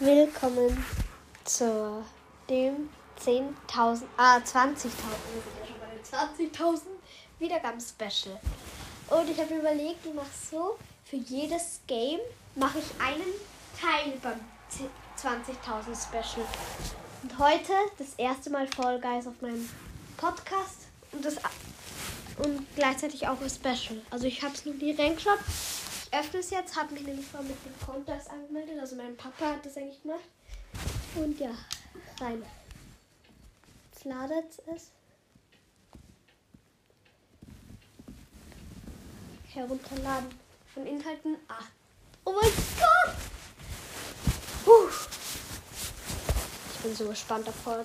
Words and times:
Willkommen 0.00 0.84
zu 1.42 2.04
dem 2.48 2.88
10.000, 3.20 4.02
ah 4.16 4.36
20.000, 4.36 4.44
wir 4.44 4.78
sind 4.78 5.56
ja 5.58 5.66
schon 5.66 5.80
bei 5.80 6.38
den 6.38 6.52
20.000 6.52 6.82
Wiedergaben-Special. 7.40 8.38
Und 9.08 9.28
ich 9.28 9.40
habe 9.40 9.56
überlegt, 9.56 10.06
ich 10.06 10.14
mache 10.14 10.28
so, 10.52 10.78
für 11.04 11.16
jedes 11.16 11.80
Game 11.88 12.20
mache 12.54 12.78
ich 12.78 13.04
einen 13.04 13.24
Teil 13.76 14.12
beim 14.22 14.38
20.000 15.20 16.00
Special. 16.00 16.46
Und 17.24 17.38
heute 17.40 17.72
das 17.98 18.14
erste 18.18 18.50
Mal 18.50 18.68
Fall 18.68 19.00
Guys 19.00 19.26
auf 19.26 19.40
meinem 19.40 19.68
Podcast 20.16 20.86
und, 21.10 21.24
das, 21.24 21.38
und 22.38 22.64
gleichzeitig 22.76 23.26
auch 23.26 23.40
ein 23.40 23.50
Special. 23.50 24.00
Also 24.12 24.26
ich 24.28 24.44
habe 24.44 24.54
es 24.54 24.64
noch 24.64 24.74
nie 24.74 24.94
reingeschaut. 24.94 25.40
Öffne 26.10 26.40
es 26.40 26.50
jetzt, 26.50 26.74
habe 26.74 26.94
mich 26.94 27.04
nämlich 27.04 27.26
vor 27.26 27.42
mit 27.42 27.56
dem 27.64 27.78
Konto 27.84 28.12
angemeldet. 28.12 28.78
Also 28.80 28.96
mein 28.96 29.16
Papa 29.16 29.52
hat 29.52 29.66
das 29.66 29.76
eigentlich 29.76 30.02
gemacht. 30.02 30.20
Und 31.14 31.38
ja, 31.38 31.50
rein. 32.20 32.42
Jetzt 33.92 34.04
ladet 34.04 34.62
es. 34.74 34.90
Herunterladen 39.48 40.28
von 40.72 40.86
Inhalten 40.86 41.36
8. 41.48 41.64
Oh 42.24 42.32
mein 42.32 42.50
Gott! 42.78 43.14
Puh. 44.64 44.88
Ich 46.74 46.78
bin 46.80 46.94
so 46.94 47.08
gespannt 47.08 47.48
auf 47.48 47.56
Fall. 47.56 47.84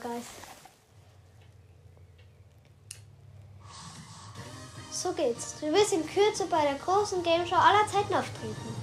So 5.04 5.12
geht's. 5.12 5.56
Du 5.60 5.70
wirst 5.74 5.92
in 5.92 6.08
Kürze 6.08 6.46
bei 6.46 6.62
der 6.62 6.76
großen 6.76 7.22
Game 7.24 7.46
Show 7.46 7.58
aller 7.58 7.86
Zeiten 7.88 8.14
auftreten. 8.14 8.74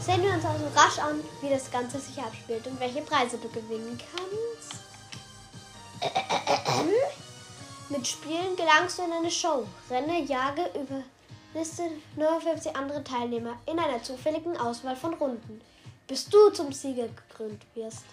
Sehen 0.00 0.24
wir 0.24 0.32
uns 0.32 0.44
also 0.44 0.64
rasch 0.74 0.98
an, 0.98 1.22
wie 1.40 1.50
das 1.50 1.70
Ganze 1.70 2.00
sich 2.00 2.18
abspielt 2.18 2.66
und 2.66 2.80
welche 2.80 3.00
Preise 3.02 3.38
du 3.38 3.48
gewinnen 3.48 3.96
kannst. 4.10 4.82
Mit 7.90 8.08
Spielen 8.08 8.56
gelangst 8.56 8.98
du 8.98 9.04
in 9.04 9.12
eine 9.12 9.30
Show. 9.30 9.68
Renne, 9.88 10.22
jage, 10.22 10.68
überliste 10.74 11.84
59 12.16 12.74
andere 12.74 13.04
Teilnehmer 13.04 13.56
in 13.66 13.78
einer 13.78 14.02
zufälligen 14.02 14.56
Auswahl 14.56 14.96
von 14.96 15.14
Runden, 15.14 15.60
bis 16.08 16.28
du 16.28 16.50
zum 16.50 16.72
Sieger 16.72 17.06
gekrönt 17.06 17.62
wirst. 17.76 18.04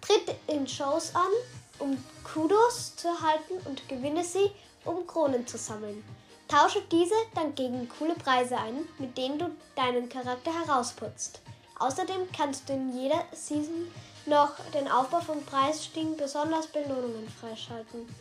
Tritt 0.00 0.34
in 0.48 0.66
Shows 0.66 1.14
an, 1.14 1.30
um 1.78 2.04
Kudos 2.24 2.96
zu 2.96 3.06
erhalten 3.06 3.54
und 3.66 3.88
gewinne 3.88 4.24
sie, 4.24 4.50
um 4.84 5.06
Kronen 5.06 5.46
zu 5.46 5.56
sammeln. 5.56 6.02
Tausche 6.50 6.82
diese 6.90 7.14
dann 7.36 7.54
gegen 7.54 7.88
coole 7.88 8.14
Preise 8.14 8.58
ein, 8.58 8.88
mit 8.98 9.16
denen 9.16 9.38
du 9.38 9.50
deinen 9.76 10.08
Charakter 10.08 10.52
herausputzt. 10.52 11.40
Außerdem 11.78 12.28
kannst 12.36 12.68
du 12.68 12.72
in 12.72 12.92
jeder 12.92 13.24
Season 13.32 13.88
noch 14.26 14.50
den 14.74 14.90
Aufbau 14.90 15.20
von 15.20 15.44
Preisstiegen 15.46 16.16
besonders 16.16 16.66
Belohnungen 16.66 17.28
freischalten. 17.28 18.12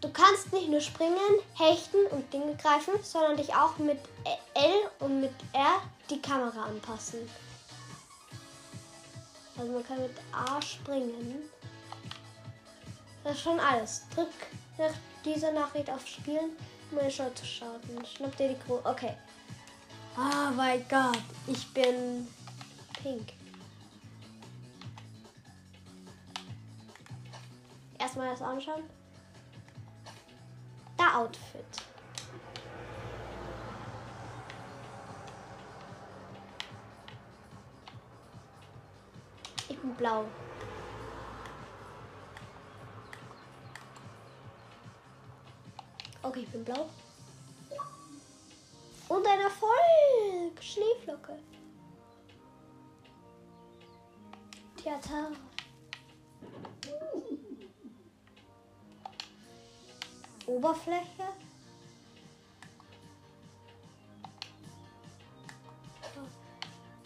Du 0.00 0.12
kannst 0.12 0.52
nicht 0.52 0.68
nur 0.68 0.80
springen, 0.80 1.18
hechten 1.54 2.06
und 2.12 2.32
Dinge 2.32 2.54
greifen, 2.54 2.94
sondern 3.02 3.36
dich 3.36 3.52
auch 3.52 3.76
mit 3.78 3.98
L 4.54 4.72
und 5.00 5.20
mit 5.20 5.34
R 5.52 5.82
die 6.08 6.22
Kamera 6.22 6.66
anpassen. 6.66 7.28
Also 9.58 9.72
man 9.72 9.84
kann 9.84 10.00
mit 10.00 10.14
A 10.30 10.62
springen. 10.62 11.50
Das 13.24 13.34
ist 13.34 13.42
schon 13.42 13.58
alles. 13.58 14.04
Drück 14.14 14.28
nach 14.78 14.94
dieser 15.24 15.52
Nachricht 15.52 15.90
auf 15.90 16.06
Spielen, 16.06 16.50
um 16.90 16.98
eine 16.98 17.10
Show 17.10 17.30
zu 17.34 17.44
starten. 17.44 18.04
Schnapp 18.04 18.36
dir 18.36 18.48
die 18.48 18.58
Krone. 18.58 18.80
Okay. 18.84 19.14
Oh 20.16 20.50
mein 20.56 20.84
Gott, 20.88 21.22
ich 21.46 21.72
bin 21.72 22.26
pink. 23.02 23.32
Erstmal 27.98 28.30
das 28.30 28.42
anschauen. 28.42 28.82
Da 30.96 31.18
Outfit. 31.18 31.64
Ich 39.68 39.78
bin 39.78 39.94
blau. 39.94 40.24
Okay, 46.28 46.40
ich 46.40 46.48
bin 46.50 46.62
blau. 46.62 46.90
Und 49.08 49.26
ein 49.26 49.40
Erfolg! 49.40 50.62
Schneeflocke. 50.62 51.38
Theater. 54.76 55.32
Oberfläche. 60.46 61.28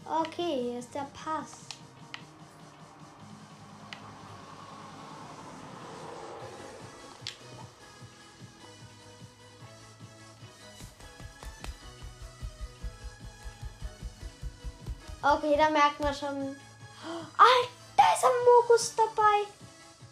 Okay, 0.05 0.63
hier 0.63 0.79
ist 0.81 0.93
der 0.93 1.09
Pass. 1.15 1.72
Okay, 15.25 15.57
da 15.57 15.71
merkt 15.71 16.01
man 16.01 16.13
schon. 16.13 16.57
Ah, 17.39 17.69
da 17.97 18.03
ist 18.13 18.25
Amogus 18.25 18.95
dabei. 18.97 19.47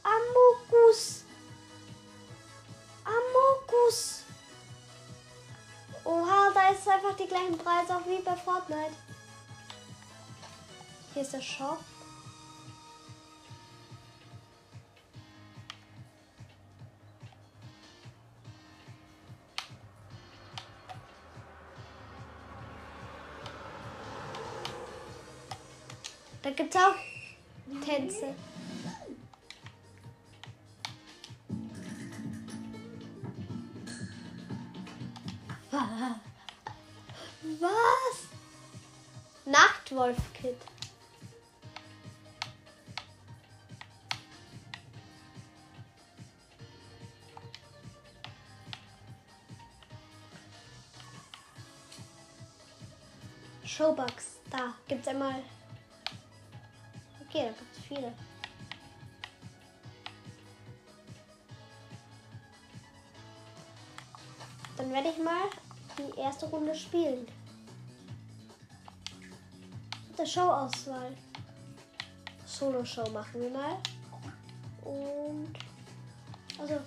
Amogus. 0.05 1.25
Amogus. 3.05 4.23
Oha, 6.05 6.51
da 6.55 6.69
ist 6.71 6.89
einfach 6.89 7.17
die 7.17 7.27
gleichen 7.27 7.59
Preise 7.59 7.97
auch 7.97 8.07
wie 8.07 8.23
bei 8.23 8.37
Fortnite. 8.37 8.95
Hier 11.13 11.23
ist 11.23 11.33
der 11.33 11.41
Shop. 11.41 11.79
Auch 26.77 26.95
Tänze. 27.85 28.35
Was? 37.59 38.29
Nachtwolf-Kit. 39.45 40.57
Showbox. 53.65 54.41
Da 54.51 54.75
gibt's 54.89 55.09
einmal 55.09 55.43
Okay, 57.33 57.45
da 57.45 57.53
gibt 57.53 57.77
es 57.77 57.85
viele. 57.85 58.13
Dann 64.77 64.93
werde 64.93 65.11
ich 65.11 65.19
mal 65.23 65.49
die 65.97 66.19
erste 66.19 66.47
Runde 66.47 66.75
spielen. 66.75 67.25
Mit 70.09 70.19
der 70.19 70.27
Showauswahl. 70.27 71.17
Solo-Show 72.47 73.09
machen 73.11 73.41
wir 73.41 73.51
mal. 73.51 73.77
Und. 74.83 75.53
Also. 76.59 76.81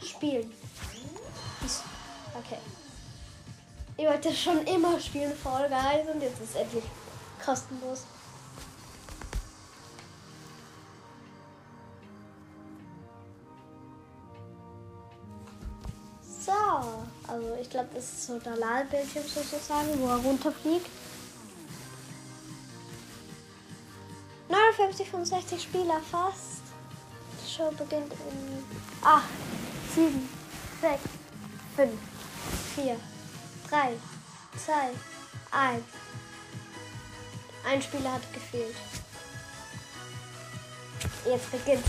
Spielen. 0.00 0.50
Okay. 2.34 2.58
Ich 4.02 4.08
wollte 4.08 4.34
schon 4.34 4.64
immer 4.64 4.98
spielen 4.98 5.32
Fall 5.32 5.68
Guys 5.68 6.12
und 6.12 6.20
jetzt 6.20 6.40
ist 6.40 6.50
es 6.50 6.54
endlich 6.56 6.82
kostenlos. 7.38 8.04
So, 16.44 16.52
also 17.28 17.56
ich 17.60 17.70
glaube, 17.70 17.90
das 17.94 18.02
ist 18.02 18.26
so 18.26 18.40
der 18.40 18.56
Ladebildschirm 18.56 19.24
sozusagen, 19.24 20.00
wo 20.00 20.08
er 20.08 20.16
runterfliegt. 20.16 20.88
59 24.48 25.10
von 25.10 25.24
60 25.24 25.62
Spieler 25.62 26.00
fast. 26.10 26.62
Die 27.40 27.48
Show 27.48 27.70
beginnt 27.70 28.12
in 28.12 28.64
8, 29.04 29.22
7, 29.94 30.28
6, 30.80 31.00
5, 31.76 31.92
4, 32.74 32.96
3, 33.72 33.96
2, 34.66 34.72
1. 35.50 35.82
Ein 37.64 37.80
Spieler 37.80 38.12
hat 38.12 38.32
gefehlt. 38.34 38.74
Jetzt 41.24 41.50
beginnt. 41.50 41.84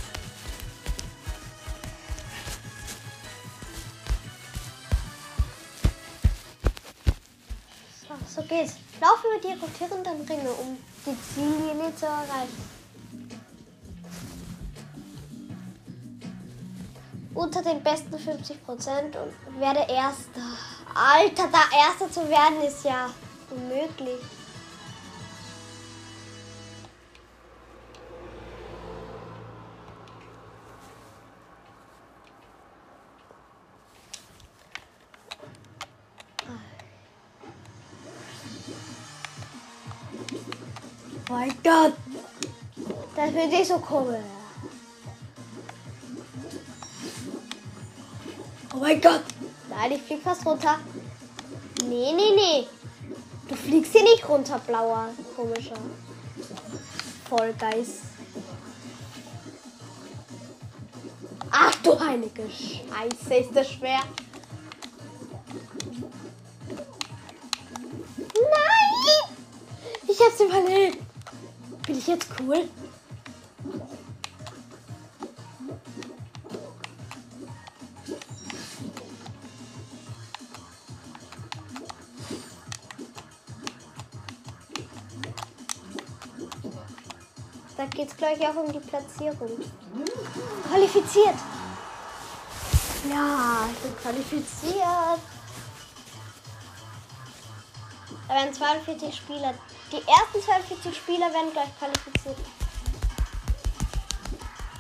So, 8.08 8.42
so 8.42 8.48
geht's. 8.48 8.76
Laufen 9.02 9.26
wir 9.34 9.42
die 9.42 9.60
rotierenden 9.60 10.22
Ringe, 10.22 10.52
um 10.52 10.78
die 11.06 11.34
Ziellinie 11.34 11.94
zu 11.98 12.06
erreichen. 12.06 12.70
Unter 17.34 17.62
den 17.62 17.84
besten 17.84 18.18
50 18.18 18.64
Prozent 18.64 19.18
und 19.18 19.60
werde 19.60 19.82
Erster. 19.92 20.73
Alter, 20.96 21.50
da 21.52 21.76
Erster 21.76 22.12
zu 22.12 22.30
werden 22.30 22.62
ist 22.62 22.86
ja 22.86 23.10
unmöglich. 23.50 24.20
Oh 41.28 41.34
mein 41.34 41.50
Gott. 41.64 41.94
Das 43.16 43.32
finde 43.32 43.56
ich 43.56 43.68
so 43.68 43.80
komisch. 43.80 44.20
Oh 48.76 48.78
mein 48.78 49.02
Gott. 49.02 49.33
Nein, 49.76 49.92
ich 49.94 50.02
flieg 50.04 50.22
fast 50.22 50.46
runter. 50.46 50.80
Nee, 51.88 52.14
nee, 52.14 52.36
nee. 52.36 52.68
Du 53.48 53.56
fliegst 53.56 53.92
hier 53.92 54.04
nicht 54.04 54.28
runter, 54.28 54.60
blauer, 54.60 55.10
komischer. 55.36 55.76
Vollgeist. 57.28 58.02
Ach 61.52 61.76
du 61.84 62.00
heilige 62.00 62.44
Scheiße, 62.50 63.36
ist 63.36 63.56
das 63.56 63.72
schwer. 63.72 64.00
Nein! 68.18 69.36
Ich 70.08 70.20
hab's 70.20 70.40
überlebt. 70.40 70.98
Bin 71.86 71.98
ich 71.98 72.08
jetzt 72.08 72.28
cool? 72.40 72.68
Da 87.94 88.00
geht's 88.02 88.18
gleich 88.18 88.42
auch 88.42 88.56
um 88.56 88.72
die 88.72 88.80
Platzierung. 88.80 89.52
Qualifiziert. 90.68 91.36
Ja, 93.08 93.70
ich 93.72 93.80
bin 93.82 93.98
qualifiziert. 93.98 95.20
Da 98.28 98.34
werden 98.34 98.52
42 98.52 99.16
Spieler. 99.16 99.54
Die 99.92 99.98
ersten 99.98 100.42
42 100.44 100.98
Spieler 100.98 101.32
werden 101.32 101.52
gleich 101.52 101.78
qualifiziert. 101.78 102.38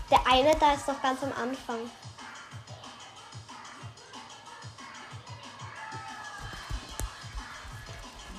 Der 0.09 0.25
eine 0.25 0.55
da 0.55 0.73
ist 0.73 0.87
doch 0.87 0.99
ganz 0.99 1.21
am 1.21 1.33
Anfang. 1.33 1.91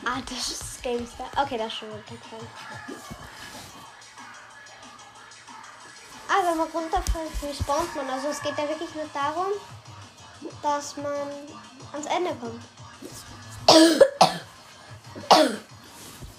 Ah, 0.04 0.20
das 0.28 0.50
ist 0.50 0.82
GameStar. 0.82 1.28
Okay, 1.36 1.58
das 1.58 1.68
ist 1.68 1.74
schon 1.74 1.90
runtergefallen. 1.90 2.48
Ah, 6.34 6.42
wenn 6.50 6.58
man 6.58 6.66
runterfällt, 6.68 7.30
wie 7.42 7.54
spawnt 7.54 7.94
man? 7.94 8.10
Also 8.10 8.28
es 8.28 8.42
geht 8.42 8.58
ja 8.58 8.68
wirklich 8.68 8.92
nur 8.96 9.06
darum, 9.14 9.52
dass 10.62 10.96
man 10.96 11.12
ans 11.92 12.06
Ende 12.06 12.34
kommt. 12.34 12.60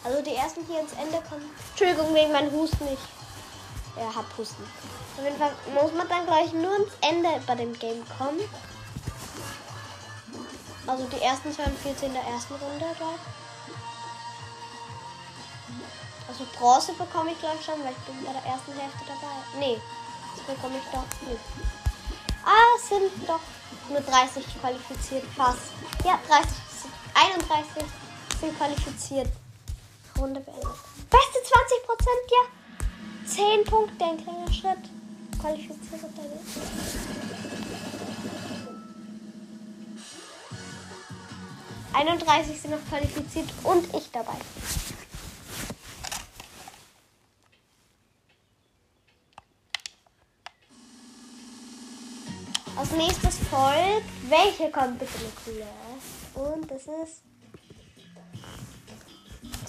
Also 0.04 0.22
die 0.22 0.36
ersten, 0.36 0.68
die 0.68 0.76
ans 0.76 0.92
Ende 1.00 1.22
kommen. 1.30 1.50
Entschuldigung 1.70 2.14
wegen 2.14 2.34
meinem 2.34 2.52
Husten 2.52 2.84
nicht. 2.86 3.02
Er 3.96 4.14
hat 4.14 4.26
Husten. 4.38 4.64
Auf 5.18 5.24
jeden 5.24 5.38
Fall 5.38 5.56
muss 5.74 5.94
man 5.94 6.10
dann 6.10 6.26
gleich 6.26 6.52
nur 6.52 6.74
ans 6.74 6.92
Ende 7.00 7.30
bei 7.48 7.56
dem 7.56 7.72
Game 7.80 8.04
kommen. 8.18 8.42
Also 10.88 11.06
die 11.06 11.22
ersten 11.22 11.54
42 11.54 12.08
in 12.08 12.14
der 12.14 12.24
ersten 12.24 12.56
Runde 12.56 12.86
gleich. 12.98 13.45
Also 16.28 16.46
Bronze 16.58 16.94
bekomme 16.94 17.32
ich 17.32 17.40
gleich 17.40 17.64
schon, 17.64 17.84
weil 17.84 17.94
ich 17.94 18.06
bin 18.06 18.24
bei 18.26 18.34
der 18.34 18.46
ersten 18.46 18.74
Hälfte 18.74 19.06
dabei. 19.08 19.36
Nee, 19.60 19.78
das 20.36 20.46
bekomme 20.46 20.78
ich 20.78 20.86
doch 20.92 21.06
nicht. 21.28 21.42
Ah, 22.44 22.78
es 22.78 22.90
sind 22.90 23.12
doch 23.28 23.40
nur 23.90 24.02
30 24.02 24.44
qualifiziert, 24.60 25.24
fast. 25.36 25.74
Ja, 26.04 26.20
30, 26.28 26.52
31 27.14 27.84
sind 28.40 28.58
qualifiziert. 28.58 29.30
Runde 30.18 30.40
beendet. 30.40 30.68
Beste 31.10 31.40
20 31.44 31.86
Prozent, 31.86 32.26
ja. 32.32 32.44
10 33.28 33.66
Punkte, 33.66 34.06
ein 34.06 34.18
kleiner 34.24 34.52
Schritt. 34.52 34.90
Qualifiziert 35.40 36.02
deine. 36.16 36.40
Einunddreißig 41.94 42.62
sind 42.62 42.72
noch 42.72 42.86
qualifiziert 42.90 43.48
und 43.64 43.94
ich 43.96 44.12
dabei. 44.12 44.38
Als 52.78 52.92
nächstes 52.92 53.38
folgt, 53.50 54.06
welche 54.30 54.70
kommt 54.70 55.00
bitte 55.00 55.12
eine? 55.46 56.46
Und 56.46 56.70
das 56.70 56.82
ist. 56.82 57.22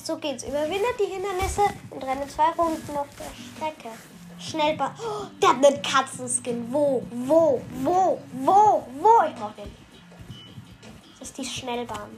So 0.05 0.17
geht's. 0.17 0.45
Überwinde 0.45 0.89
die 0.99 1.13
Hindernisse 1.13 1.63
und 1.91 2.03
renne 2.03 2.27
zwei 2.29 2.51
Runden 2.51 2.97
auf 2.97 3.07
der 3.19 3.31
Strecke. 3.71 3.95
Schnellbahn. 4.39 4.95
Oh, 5.01 5.27
der 5.41 5.49
hat 5.51 5.65
einen 5.65 5.83
Katzenskin. 5.83 6.73
Wo? 6.73 7.03
Wo? 7.11 7.61
Wo? 7.83 8.21
Wo? 8.33 8.87
Wo? 9.01 9.23
Ich 9.29 9.35
brauch 9.35 9.53
den. 9.53 9.75
Das 11.19 11.29
ist 11.29 11.39
die 11.39 11.45
Schnellbahn. 11.45 12.11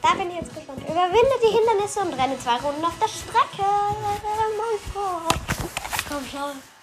Da 0.00 0.14
bin 0.14 0.30
ich 0.30 0.36
jetzt 0.36 0.54
gespannt. 0.54 0.80
Überwinde 0.80 1.36
die 1.42 1.56
Hindernisse 1.56 2.00
und 2.00 2.12
renne 2.12 2.38
zwei 2.38 2.56
Runden 2.56 2.84
auf 2.84 2.98
der 3.00 3.08
Strecke. 3.08 3.68
Mein 4.02 4.20
Gott. 4.94 5.40
Komm 6.08 6.24
schon. 6.26 6.77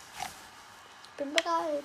Bin 1.17 1.33
bereit. 1.33 1.83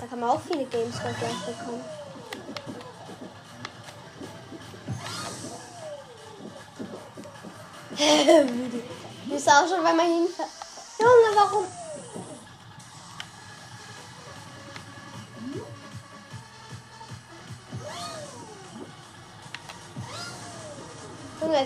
Da 0.00 0.06
kann 0.06 0.20
man 0.20 0.30
auch 0.30 0.40
viele 0.40 0.64
Games 0.64 0.98
gleich 0.98 1.16
bekommen. 1.16 1.84
Die 9.26 9.34
ist 9.34 9.48
auch 9.48 9.68
schon, 9.68 9.84
wenn 9.84 9.96
man 9.96 10.06
hinfährt. 10.06 10.48
Junge, 10.98 11.36
warum? 11.36 11.73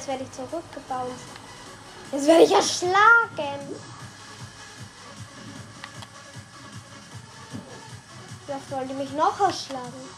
Werde 0.09 0.25
ich 0.25 0.33
zurückgebaut. 0.33 1.13
Jetzt 2.11 2.27
werde 2.27 2.45
ich 2.45 2.53
erschlagen. 2.53 3.77
Was 8.47 8.71
wollen 8.71 8.89
die 8.89 8.95
mich 8.95 9.13
noch 9.13 9.39
erschlagen? 9.39 10.18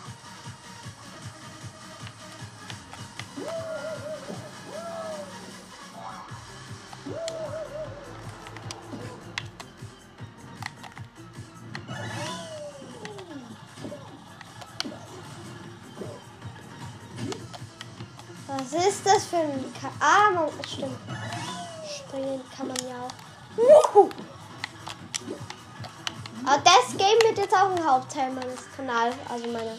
Hauptteil 28.20 28.30
meines 28.32 28.76
Kanals, 28.76 29.14
also 29.28 29.46
meiner 29.48 29.76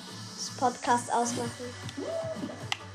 Podcast 0.58 1.12
ausmachen. 1.14 1.52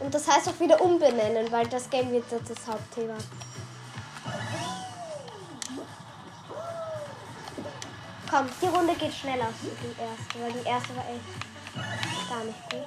Und 0.00 0.14
das 0.14 0.28
heißt 0.28 0.48
auch 0.48 0.60
wieder 0.60 0.80
umbenennen, 0.80 1.50
weil 1.50 1.66
das 1.68 1.88
Game 1.88 2.10
wird 2.10 2.30
jetzt 2.30 2.50
das 2.50 2.66
Hauptthema. 2.66 3.14
Komm, 8.28 8.48
die 8.60 8.66
Runde 8.66 8.94
geht 8.94 9.14
schneller 9.14 9.46
als 9.46 9.54
die 9.62 10.00
erste, 10.00 10.42
weil 10.42 10.52
die 10.52 10.68
erste 10.68 10.96
war 10.96 11.04
echt 11.04 12.28
gar 12.28 12.44
nicht 12.44 12.70
gut. 12.70 12.86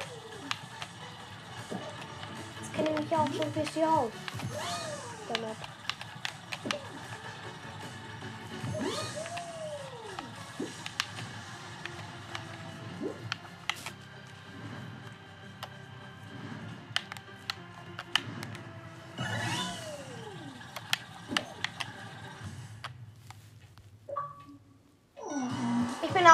Jetzt 2.62 2.74
kenne 2.76 2.90
ich 2.92 3.00
mich 3.00 3.16
auch 3.18 3.28
schon 3.28 3.42
ein 3.42 3.52
bisschen 3.52 3.88
aus. 3.88 4.12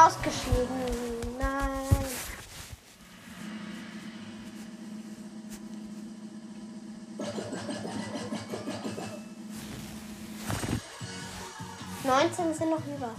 Ausgeschieden. 0.05 0.67
Nein. 1.39 1.71
Neunzehn 12.03 12.53
sind 12.53 12.69
noch 12.69 12.85
über. 12.85 13.15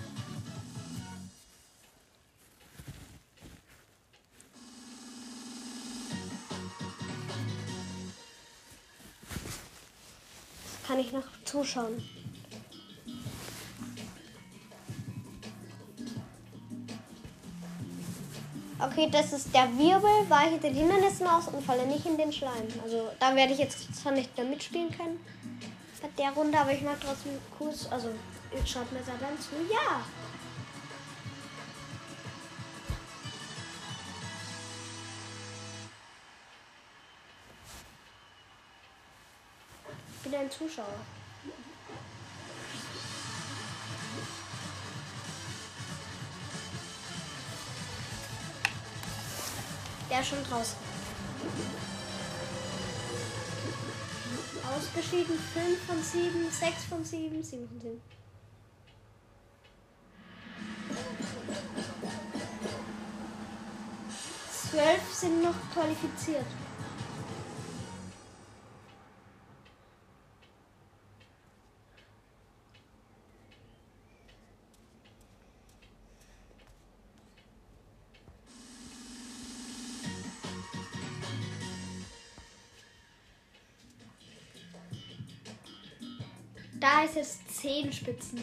Kann 10.87 11.01
ich 11.01 11.13
noch 11.13 11.25
zuschauen? 11.45 12.16
Okay, 18.97 19.11
das 19.13 19.31
ist 19.35 19.55
der 19.55 19.69
Wirbel, 19.77 20.09
weiche 20.31 20.57
den 20.57 20.73
Hindernissen 20.73 21.27
aus 21.27 21.49
und 21.49 21.63
falle 21.63 21.87
nicht 21.87 22.07
in 22.07 22.17
den 22.17 22.33
Schleim. 22.33 22.67
Also 22.83 23.11
da 23.21 23.37
werde 23.37 23.53
ich 23.53 23.59
jetzt 23.59 23.95
zwar 23.95 24.13
nicht 24.13 24.35
mehr 24.35 24.47
mitspielen 24.47 24.91
können 24.91 25.23
bei 26.01 26.09
der 26.17 26.31
Runde, 26.31 26.59
aber 26.59 26.73
ich 26.73 26.81
mache 26.81 26.97
trotzdem 27.05 27.33
Kurs. 27.59 27.93
Also 27.93 28.09
schaut 28.65 28.91
mir 28.93 29.01
da 29.01 29.13
dann 29.21 29.39
zu. 29.39 29.51
Ja. 29.71 30.01
Wieder 40.25 40.39
ein 40.39 40.51
Zuschauer. 40.51 40.87
Schon 50.27 50.43
draußen. 50.45 50.77
Ausgeschieden 54.75 55.39
5 55.55 55.87
von 55.87 56.03
7, 56.03 56.51
6 56.51 56.85
von 56.85 57.05
7, 57.05 57.43
7 57.43 57.69
von 57.69 57.81
7. 57.81 58.01
Zwölf 64.71 65.15
sind 65.15 65.43
noch 65.43 65.55
qualifiziert. 65.73 66.45
Jetzt 87.87 87.87
10 87.87 87.93
Spitzen. 87.93 88.43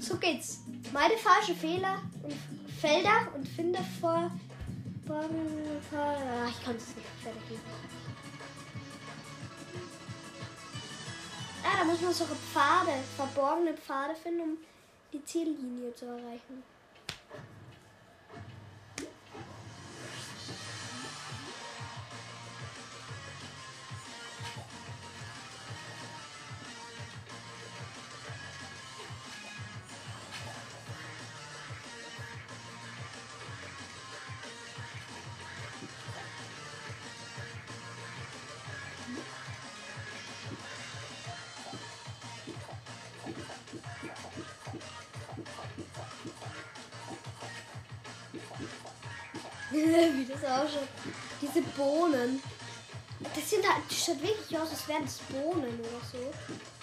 So 0.00 0.16
geht's. 0.16 0.60
Meine 0.92 1.16
falsche 1.16 1.54
Fehler 1.54 2.02
und 2.22 2.34
Felder 2.80 3.28
und 3.34 3.46
finde 3.48 3.78
vor. 4.00 4.30
ah, 5.08 6.48
ich 6.48 6.64
kann 6.64 6.76
es 6.76 6.94
nicht 6.94 7.08
fertig. 7.22 7.58
Ah, 11.64 11.78
da 11.78 11.84
muss 11.84 12.00
man 12.00 12.12
so 12.12 12.24
Pfade, 12.24 12.92
verborgene 13.16 13.74
Pfade 13.74 14.14
finden, 14.14 14.40
um 14.40 14.58
die 15.12 15.24
Ziellinie 15.24 15.94
zu 15.94 16.06
erreichen. 16.06 16.62
Das 50.40 50.50
ausschaut. 50.50 50.88
Diese 51.40 51.62
Bohnen. 51.76 52.42
Das 53.34 53.50
sind 53.50 53.66
halt, 53.66 53.82
wirklich 54.22 54.58
aus, 54.58 54.70
als 54.70 54.86
wären 54.86 55.04
es 55.04 55.18
Bohnen 55.18 55.80
oder 55.80 56.00
so. 56.12 56.77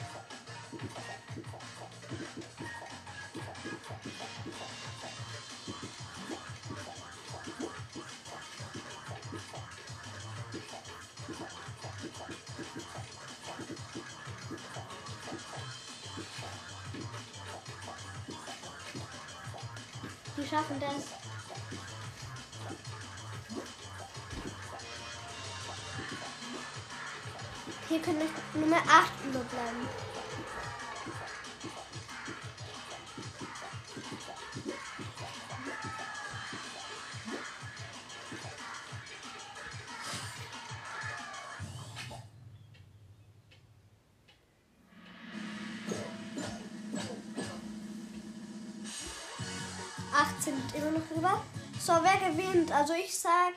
Immer 50.76 50.92
noch 50.92 51.08
drüber. 51.08 51.44
So, 51.80 51.94
wer 51.94 52.30
gewinnt? 52.30 52.72
Also 52.72 52.94
ich 52.94 53.18
sag 53.18 53.54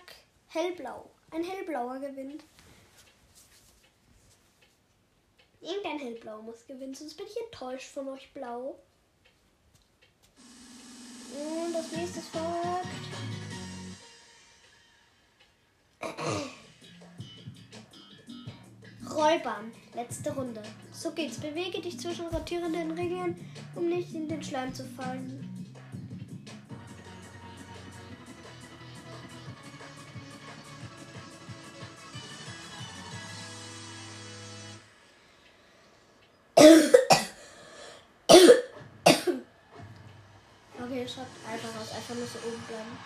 hellblau. 0.49 1.11
Ein 1.31 1.45
hellblauer 1.45 1.99
gewinnt. 1.99 2.45
Irgendein 5.61 5.99
hellblau 5.99 6.41
muss 6.43 6.67
gewinnen, 6.67 6.95
sonst 6.95 7.17
bin 7.17 7.27
ich 7.27 7.37
enttäuscht 7.45 7.89
von 7.93 8.09
euch 8.09 8.33
blau. 8.33 8.79
Und 11.35 11.73
das 11.75 11.93
nächste 11.93 12.21
folgt. 12.21 12.87
Rollbahn, 19.11 19.73
letzte 19.95 20.33
Runde. 20.35 20.63
So 20.93 21.11
geht's. 21.11 21.39
Bewege 21.39 21.81
dich 21.81 21.99
zwischen 21.99 22.27
rotierenden 22.29 22.93
Regeln, 22.93 23.37
um 23.75 23.89
nicht 23.89 24.15
in 24.15 24.29
den 24.29 24.43
Schleim 24.43 24.73
zu 24.73 24.85
fallen. 24.85 25.38
Okay, 41.09 41.15
schaut 41.15 41.51
einfach 41.51 41.81
aus. 41.81 41.93
Einfach 41.93 42.15
nur 42.15 42.27
so 42.27 42.39
oben 42.39 42.63
bleiben. 42.63 42.99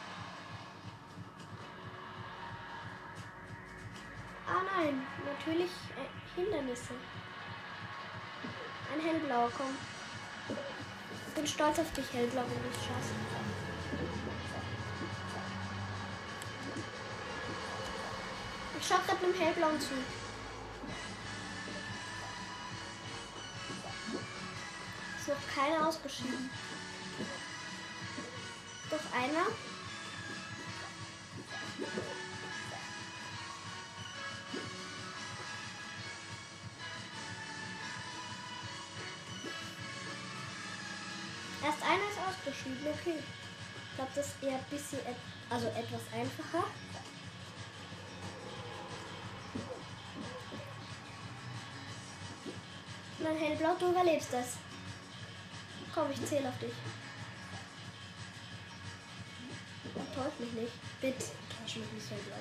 Nein, 4.77 5.03
natürlich 5.25 5.71
äh, 5.97 6.41
Hindernisse. 6.41 6.95
Ein 8.93 9.01
hellblauer, 9.01 9.51
komm. 9.57 9.77
Ich 11.29 11.35
bin 11.35 11.47
stolz 11.47 11.79
auf 11.79 11.93
dich, 11.93 12.13
hellblau, 12.13 12.43
wenn 12.43 12.63
du 12.63 12.69
es 12.69 12.85
schaffst. 12.85 13.13
Ich 18.81 18.89
schau 18.89 18.97
gerade 19.07 19.25
einem 19.25 19.35
hellblauen 19.35 19.81
zu. 19.81 19.95
Ist 25.19 25.29
noch 25.29 25.55
keiner 25.55 25.87
ausgeschieden. 25.87 26.51
Einer. 29.15 29.47
Erst 41.65 41.83
einer 41.83 42.09
ist 42.09 42.19
ausgeschieden, 42.27 42.87
okay. 42.89 43.19
Ich 43.91 43.97
glaube, 43.97 44.11
das 44.15 44.27
ist 44.27 44.43
eher 44.43 44.55
ein 44.55 44.65
bisschen, 44.71 44.99
also 45.51 45.67
etwas 45.69 46.01
einfacher. 46.13 46.65
Nein, 53.19 53.37
hellblau, 53.37 53.77
du 53.79 53.91
überlebst 53.91 54.33
das. 54.33 54.57
Komm, 55.95 56.11
ich 56.11 56.27
zähle 56.27 56.49
auf 56.49 56.59
dich. 56.59 56.73
Mich 60.53 60.63
nicht. 60.63 60.73
Bitte, 61.01 61.25
täusch 61.51 61.77
mich 61.77 61.93
nicht, 61.93 62.11
hellblau. 62.11 62.37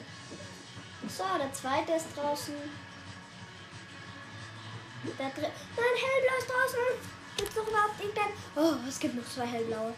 So, 1.07 1.23
der 1.37 1.51
zweite 1.53 1.93
ist 1.93 2.15
draußen. 2.15 2.53
Der 5.17 5.29
dritte. 5.29 5.51
Nein, 5.75 5.95
hellblau 5.97 6.37
ist 6.37 6.49
draußen. 6.49 6.79
Gibt's 7.37 7.55
noch 7.55 7.67
überhaupt 7.67 7.99
irgendein. 7.99 8.33
Oh, 8.55 8.75
es 8.87 8.99
gibt 8.99 9.15
noch 9.15 9.27
zwei 9.27 9.45
hellblaue. 9.45 9.93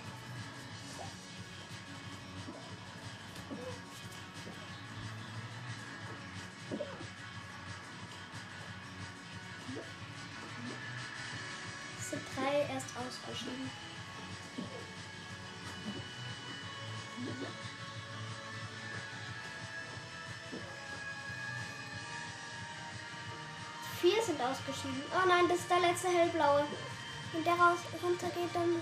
Ausgeschieden. 24.63 25.03
Oh 25.13 25.27
nein, 25.27 25.47
das 25.47 25.59
ist 25.59 25.69
der 25.69 25.79
letzte 25.79 26.09
hellblaue. 26.09 26.65
Wenn 27.31 27.43
der 27.43 27.53
raus 27.53 27.79
runtergeht, 28.01 28.49
dann 28.53 28.81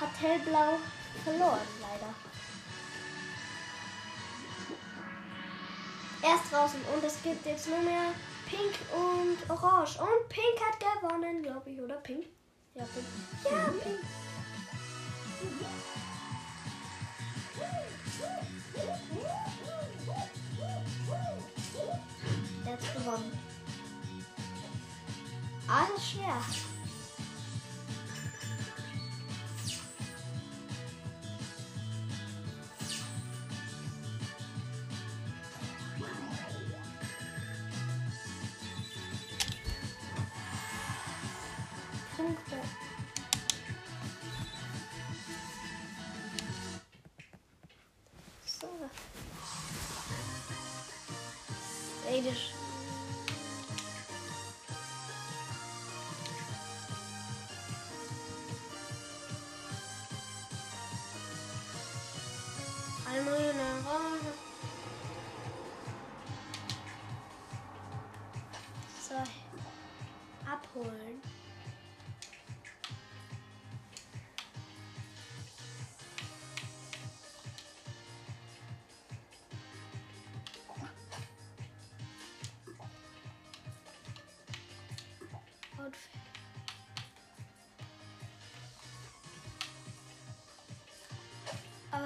hat 0.00 0.20
hellblau 0.20 0.78
verloren, 1.24 1.66
leider. 1.80 2.14
Erst 6.22 6.52
draußen 6.52 6.80
und 6.94 7.04
es 7.04 7.22
gibt 7.22 7.46
jetzt 7.46 7.68
nur 7.68 7.78
mehr 7.78 8.12
Pink 8.46 8.74
und 8.92 9.50
Orange. 9.50 9.98
Und 10.00 10.28
Pink 10.28 10.60
hat 10.60 10.78
gewonnen, 10.78 11.42
glaube 11.42 11.70
ich, 11.70 11.80
oder 11.80 11.96
Pink? 11.96 12.26
Ja, 12.74 12.84
Pink. 12.84 13.06
Ja, 13.44 13.72
Pink. 13.82 14.00
Alles 26.30 26.69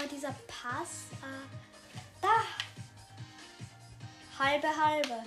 Aber 0.05 0.13
dieser 0.13 0.35
Pass, 0.47 1.07
äh, 1.23 2.21
da. 2.21 2.29
Halbe, 4.39 4.67
halbe. 4.69 5.23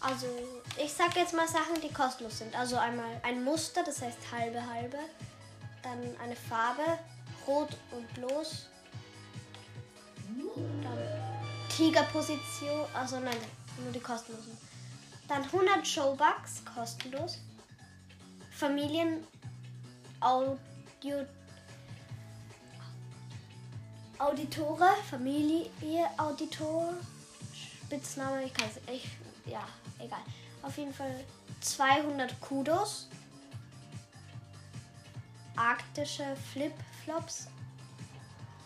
Also, 0.00 0.26
ich 0.78 0.92
sag 0.92 1.16
jetzt 1.16 1.34
mal 1.34 1.48
Sachen, 1.48 1.80
die 1.82 1.92
kostenlos 1.92 2.38
sind. 2.38 2.54
Also 2.56 2.76
einmal 2.76 3.20
ein 3.24 3.42
Muster, 3.42 3.82
das 3.82 4.00
heißt 4.00 4.18
halbe, 4.30 4.64
halbe. 4.64 4.98
Dann 5.82 5.98
eine 6.22 6.36
Farbe, 6.36 6.98
rot 7.46 7.76
und 7.90 8.14
bloß. 8.14 8.68
Dann 10.82 10.98
Tigerposition, 11.68 12.86
also 12.94 13.18
nein, 13.18 13.36
nur 13.82 13.92
die 13.92 14.00
kostenlosen. 14.00 14.56
Dann 15.26 15.42
100 15.42 15.84
Showbucks, 15.84 16.64
kostenlos. 16.64 17.38
Familien 18.52 19.26
Audio 20.26 21.24
Auditore, 24.18 24.96
Familie, 25.08 25.70
Auditor, 26.16 26.94
Spitzname, 27.54 28.42
ich 28.42 28.52
kann 28.52 28.68
es, 28.68 28.92
ich, 28.92 29.08
ja, 29.44 29.64
egal. 30.00 30.18
Auf 30.62 30.76
jeden 30.78 30.92
Fall 30.92 31.24
200 31.60 32.40
Kudos, 32.40 33.08
arktische 35.54 36.34
Flip-Flops, 36.52 37.46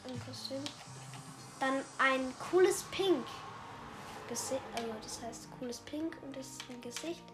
ein 0.08 0.18
Kostüm. 0.24 0.64
Dann 1.58 1.82
ein 1.98 2.32
cooles 2.50 2.84
Pink, 2.84 3.26
Gesicht, 4.30 4.62
also 4.76 4.94
das 5.02 5.20
heißt 5.20 5.48
cooles 5.58 5.80
Pink 5.80 6.16
und 6.22 6.34
das 6.34 6.46
ist 6.46 6.62
ein 6.70 6.80
Gesicht. 6.80 7.24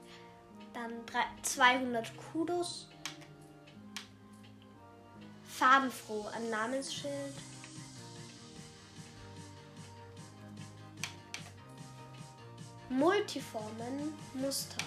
Dann 0.74 1.06
drei, 1.06 1.26
200 1.42 2.10
Kudos, 2.32 2.88
farbenfroh, 5.58 6.26
ein 6.34 6.50
Namensschild. 6.50 7.34
Multiformen, 12.90 14.14
Muster. 14.34 14.84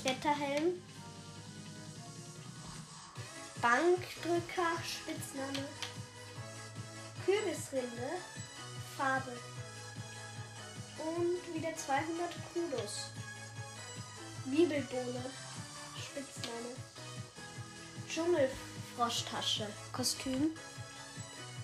Kletterhelm. 0.00 0.82
Bankdrücker, 3.60 4.72
Spitzname. 4.84 5.68
Kürbisrinde, 7.24 8.10
Farbe. 8.96 9.32
Und 10.98 11.54
wieder 11.54 11.74
200 11.74 12.30
Kudos. 12.52 13.10
Bibelbohne, 14.44 15.24
Spitzname. 15.96 16.76
Dschungelfroschtasche, 18.92 19.66
Kostüm. 19.92 20.52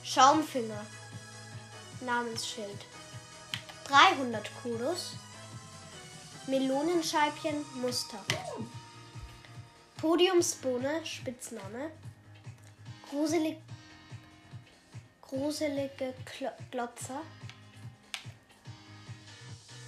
Schaumfinger, 0.03 0.85
Namensschild. 2.01 2.87
300 3.85 4.51
Kudos. 4.63 5.13
Melonenscheibchen, 6.47 7.65
Muster. 7.75 8.19
Podiumsbohne, 9.99 11.05
Spitzname. 11.05 11.91
Gruselig, 13.11 13.59
Gruselige 15.21 16.15
Glotzer. 16.71 17.21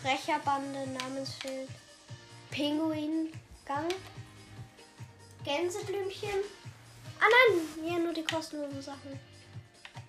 Brecherbande, 0.03 0.87
Namensschild. 0.89 1.71
Pinguingang. 2.51 3.89
Gänseblümchen. 5.45 6.60
Ah 7.21 7.27
nein, 7.29 7.61
hier 7.85 7.99
nur 7.99 8.15
die 8.15 8.25
kostenlosen 8.25 8.81
Sachen. 8.81 9.21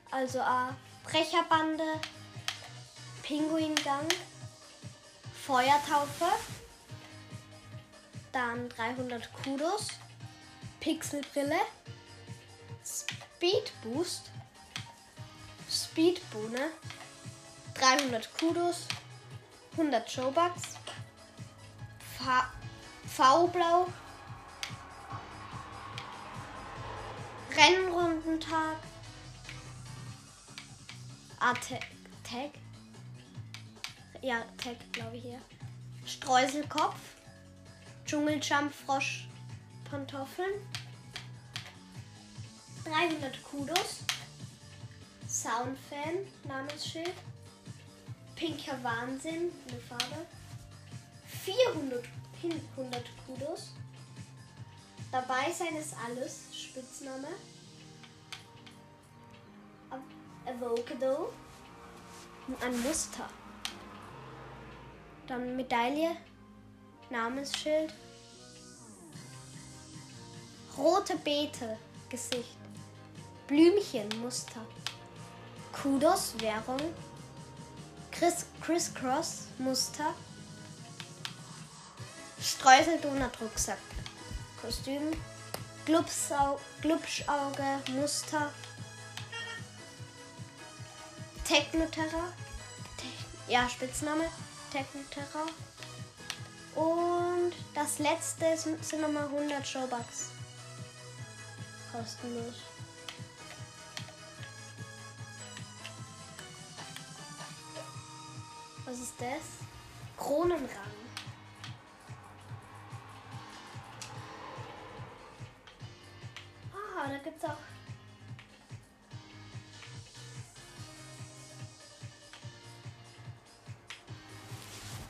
Also 0.10 0.40
A. 0.40 0.76
Brecherbande. 1.04 1.84
Pinguingang. 3.22 4.08
Feuertaufe. 5.46 6.26
Dann 8.32 8.70
300 8.70 9.30
Kudos. 9.34 9.88
Pixelbrille. 10.80 11.60
Speed 12.86 13.74
Boost. 13.84 14.32
Speedbohne. 15.70 16.72
300 17.76 18.30
Kudos. 18.38 18.88
100 19.72 20.10
Showbucks. 20.10 20.78
V-Blau. 23.08 23.88
Rennrundentag. 27.56 28.78
A-Tag. 31.40 32.52
Ja, 34.22 34.44
Tag, 34.58 34.78
glaube 34.92 35.18
ich 35.18 35.24
hier. 35.24 35.42
Streuselkopf. 36.06 36.98
Dschungeljump-Frosch. 38.06 39.28
Pantoffeln. 39.90 40.54
300 42.86 43.44
Kudos. 43.44 44.04
Soundfan, 45.28 46.26
Namensschild. 46.48 47.14
Pinker 48.36 48.82
Wahnsinn, 48.84 49.52
eine 49.68 49.80
Farbe. 49.80 50.26
400 51.44 52.04
100 52.44 53.04
Kudos. 53.26 53.72
Dabei 55.12 55.52
sein 55.52 55.76
ist 55.76 55.94
alles, 56.06 56.44
Spitzname. 56.54 57.28
Avocado. 60.46 61.34
Ein 62.62 62.82
Muster. 62.82 63.28
Dann 65.28 65.56
Medaille, 65.56 66.16
Namensschild. 67.10 67.94
Rote 70.78 71.18
Beete, 71.18 71.78
Gesicht. 72.10 72.58
Blümchen, 73.48 74.08
Muster. 74.22 74.66
Kudos, 75.74 76.34
Währung. 76.40 76.80
Chris, 78.12 78.46
Crisscross, 78.62 79.48
Muster. 79.58 80.14
Streusel, 82.42 83.00
Donut, 83.00 83.40
Rucksack. 83.42 83.78
Kostüm. 84.62 85.12
Glubschauge, 85.86 87.82
Muster. 87.90 88.52
Technoterra. 91.44 92.32
Te 92.98 93.08
ja, 93.52 93.68
Spitzname. 93.68 94.30
Technoterra. 94.72 95.48
Und 96.76 97.54
das 97.74 98.00
letzte 98.00 98.56
sind, 98.56 98.86
sind 98.86 99.02
nochmal 99.02 99.26
100 99.26 99.68
Showbucks. 99.68 100.30
Kostenlos. 101.92 102.56
Was 108.86 109.00
ist 109.00 109.14
das? 109.20 109.68
Kronenrang. 110.18 111.01
Ah, 117.04 117.10
da 117.10 117.18
gibt's 117.18 117.44
auch. 117.44 117.58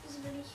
Das 0.02 0.24
will 0.24 0.40
ich. 0.40 0.52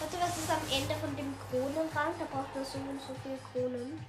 Warte, 0.00 0.20
was 0.20 0.36
ist 0.36 0.50
am 0.50 0.82
Ende 0.82 0.94
von 0.96 1.16
dem 1.16 1.32
Kronenrang? 1.38 2.14
Da 2.18 2.24
braucht 2.24 2.56
man 2.56 2.64
so 2.64 2.78
und 2.78 3.00
so 3.00 3.14
viele 3.22 3.38
Kronen. 3.52 4.04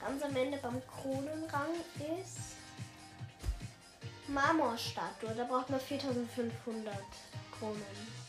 Ganz 0.00 0.22
am 0.24 0.34
Ende 0.34 0.58
beim 0.58 0.82
Kronenrang 0.88 1.74
ist 2.20 2.56
Marmorstatue. 4.26 5.32
Da 5.36 5.44
braucht 5.44 5.70
man 5.70 5.78
4500 5.78 6.92
Kronen. 7.56 8.23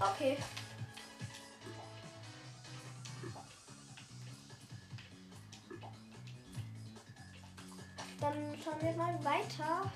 Okay. 0.00 0.38
Dann 8.20 8.34
schauen 8.62 8.80
wir 8.80 8.92
mal 8.92 9.24
weiter. 9.24 9.90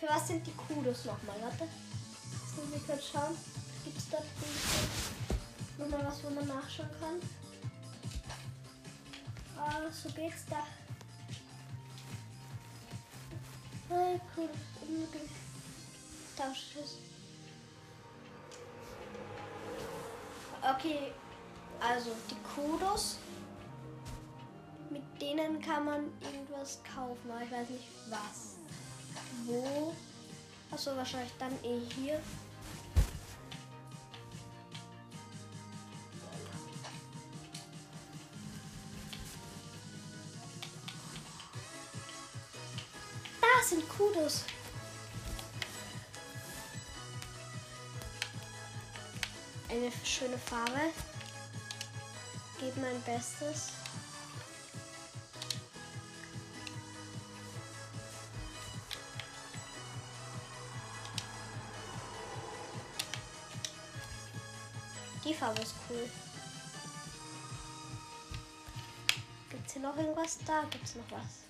Für 0.00 0.08
was 0.08 0.28
sind 0.28 0.46
die 0.46 0.52
Kudos 0.52 1.04
nochmal? 1.04 1.36
Warte. 1.40 1.64
Jetzt 1.64 2.56
muss 2.56 2.76
ich 2.76 2.86
kurz 2.86 3.10
schauen. 3.10 3.36
Gibt 3.84 3.98
es 3.98 4.10
da 4.10 4.18
nochmal 5.78 6.06
was, 6.06 6.22
wo 6.24 6.30
man 6.30 6.46
nachschauen 6.46 6.90
kann? 7.00 7.20
Ah, 9.56 9.90
so 9.90 10.08
geht's 10.10 10.44
da. 10.46 10.66
Hey, 13.88 14.20
cool. 14.36 14.48
Unmöglich. 14.82 15.43
Es. 16.36 16.98
Okay, 20.62 21.12
also 21.80 22.10
die 22.28 22.36
Kudos. 22.54 23.18
Mit 24.90 25.02
denen 25.20 25.60
kann 25.60 25.84
man 25.84 26.12
irgendwas 26.20 26.80
kaufen, 26.82 27.30
aber 27.30 27.42
ich 27.42 27.50
weiß 27.52 27.68
nicht 27.70 27.88
was. 28.10 28.56
Wo? 29.44 29.94
Achso, 30.70 30.96
wahrscheinlich 30.96 31.32
dann 31.38 31.52
eh 31.62 31.80
hier. 31.94 32.20
Da 43.40 43.62
sind 43.62 43.88
Kudos. 43.88 44.44
Eine 49.74 49.90
schöne 50.04 50.38
Farbe. 50.38 50.92
Gebe 52.60 52.80
mein 52.80 53.02
Bestes. 53.02 53.72
Die 65.24 65.34
Farbe 65.34 65.60
ist 65.62 65.74
cool. 65.90 66.08
Gibt 69.50 69.66
es 69.66 69.72
hier 69.72 69.82
noch 69.82 69.96
irgendwas? 69.96 70.38
Da 70.46 70.62
gibt 70.70 70.84
es 70.84 70.94
noch 70.94 71.10
was. 71.10 71.43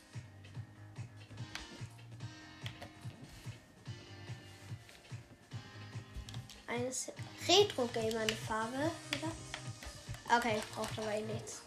Eines 6.74 7.12
Retro-Game, 7.46 8.16
eine 8.16 8.34
Farbe, 8.34 8.90
oder? 9.12 10.36
Okay, 10.36 10.56
ich 10.58 10.74
brauche 10.74 10.92
dabei 10.96 11.20
nichts. 11.20 11.62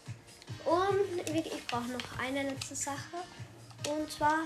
Und 0.66 1.34
ich 1.34 1.66
brauche 1.66 1.88
noch 1.88 2.18
eine 2.18 2.42
letzte 2.42 2.74
Sache. 2.74 3.16
Und 3.88 4.10
zwar 4.12 4.40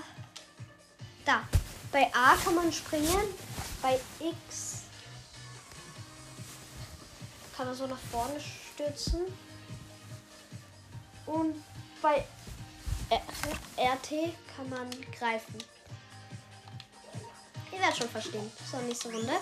da. 1.25 1.43
Bei 1.91 2.09
A 2.13 2.37
kann 2.37 2.55
man 2.55 2.71
springen, 2.71 3.35
bei 3.81 3.99
X 4.19 4.83
kann 7.57 7.67
er 7.67 7.75
so 7.75 7.85
nach 7.85 7.99
vorne 8.09 8.39
stürzen. 8.39 9.21
Und 11.25 11.61
bei 12.01 12.23
RT 13.77 14.33
kann 14.55 14.69
man 14.69 14.89
greifen. 15.11 15.57
Ihr 17.71 17.79
werdet 17.79 17.97
schon 17.97 18.09
verstehen. 18.09 18.49
So, 18.71 18.77
nächste 18.77 19.11
Runde. 19.11 19.33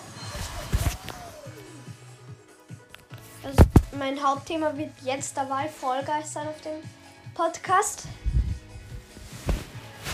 Mein 3.98 4.22
Hauptthema 4.22 4.76
wird 4.76 4.90
jetzt 5.02 5.36
dabei 5.36 5.68
Fall 5.68 6.04
Guys 6.04 6.32
sein 6.32 6.48
auf 6.48 6.60
dem 6.62 6.72
Podcast. 7.34 8.04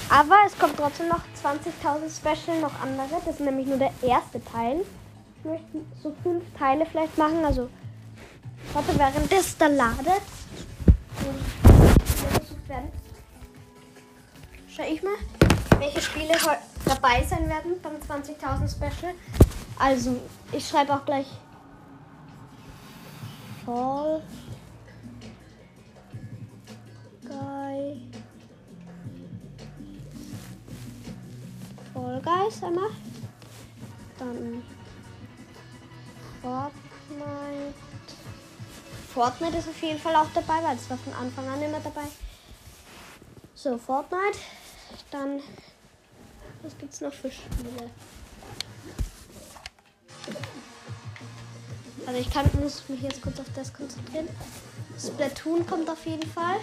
Aber 0.08 0.36
es 0.46 0.58
kommt 0.58 0.76
trotzdem 0.76 1.08
noch 1.08 1.20
20.000 1.42 2.10
Special, 2.10 2.60
noch 2.60 2.80
andere. 2.80 3.20
Das 3.24 3.34
ist 3.34 3.40
nämlich 3.40 3.66
nur 3.66 3.76
der 3.76 3.92
erste 4.02 4.42
Teil. 4.44 4.84
Ich 5.38 5.44
möchte 5.44 5.78
so 6.02 6.14
fünf 6.22 6.42
Teile 6.58 6.86
vielleicht 6.86 7.16
machen. 7.18 7.44
Also, 7.44 7.68
warte, 8.72 8.98
während 8.98 9.30
das 9.30 9.56
da 9.56 9.66
ladet. 9.66 10.22
Schau 14.68 14.82
ich 14.84 15.02
mal, 15.02 15.14
welche 15.78 16.00
Spiele 16.00 16.34
dabei 16.84 17.24
sein 17.24 17.48
werden 17.48 17.72
beim 17.82 17.94
20.000 17.94 18.70
Special. 18.70 19.12
Also, 19.78 20.16
ich 20.52 20.66
schreibe 20.66 20.94
auch 20.94 21.04
gleich 21.04 21.26
Fall 23.68 24.22
Guy. 27.28 28.00
Fall 31.92 32.22
Guys 32.22 32.62
einmal. 32.62 32.90
Dann 34.18 34.62
Fortnite. 36.40 37.74
Fortnite 39.12 39.58
ist 39.58 39.68
auf 39.68 39.82
jeden 39.82 40.00
Fall 40.00 40.16
auch 40.16 40.32
dabei, 40.32 40.62
weil 40.62 40.76
es 40.76 40.88
war 40.88 40.96
von 40.96 41.12
Anfang 41.12 41.46
an 41.46 41.60
immer 41.60 41.80
dabei. 41.80 42.06
So, 43.54 43.76
Fortnite. 43.76 44.38
Dann, 45.10 45.42
was 46.62 46.78
gibt's 46.78 47.02
noch 47.02 47.12
für 47.12 47.30
Spiele? 47.30 47.90
Also 52.08 52.20
ich 52.20 52.30
kann, 52.30 52.48
muss 52.58 52.88
mich 52.88 53.02
jetzt 53.02 53.20
kurz 53.20 53.38
auf 53.38 53.48
das 53.54 53.70
konzentrieren. 53.70 54.30
Splatoon 54.98 55.66
kommt 55.66 55.90
auf 55.90 56.06
jeden 56.06 56.26
Fall. 56.30 56.56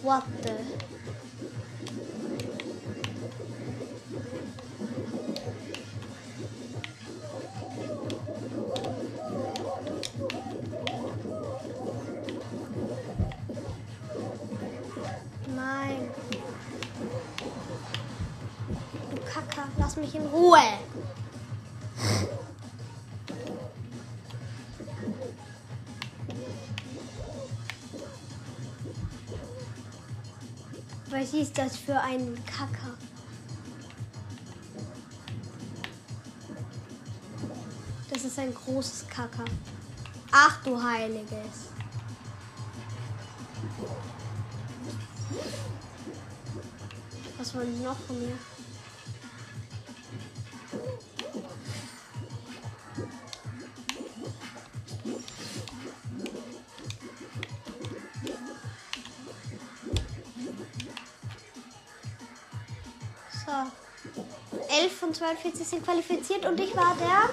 What 0.00 0.22
the? 0.42 0.87
Mich 19.98 20.14
in 20.14 20.26
Ruhe. 20.26 20.58
Was 31.10 31.32
ist 31.32 31.56
das 31.56 31.76
für 31.76 31.98
ein 31.98 32.42
Kacker? 32.44 32.96
Das 38.10 38.24
ist 38.24 38.38
ein 38.38 38.54
großes 38.54 39.08
Kacker. 39.08 39.44
Ach 40.30 40.62
du 40.62 40.80
Heiliges. 40.80 41.70
Was 47.38 47.54
wollen 47.54 47.74
die 47.74 47.84
noch 47.84 47.96
von 47.96 48.18
mir? 48.18 48.36
42 65.36 65.66
sind 65.66 65.84
qualifiziert 65.84 66.46
und 66.46 66.58
ich 66.58 66.74
war 66.74 66.96
der. 66.96 67.28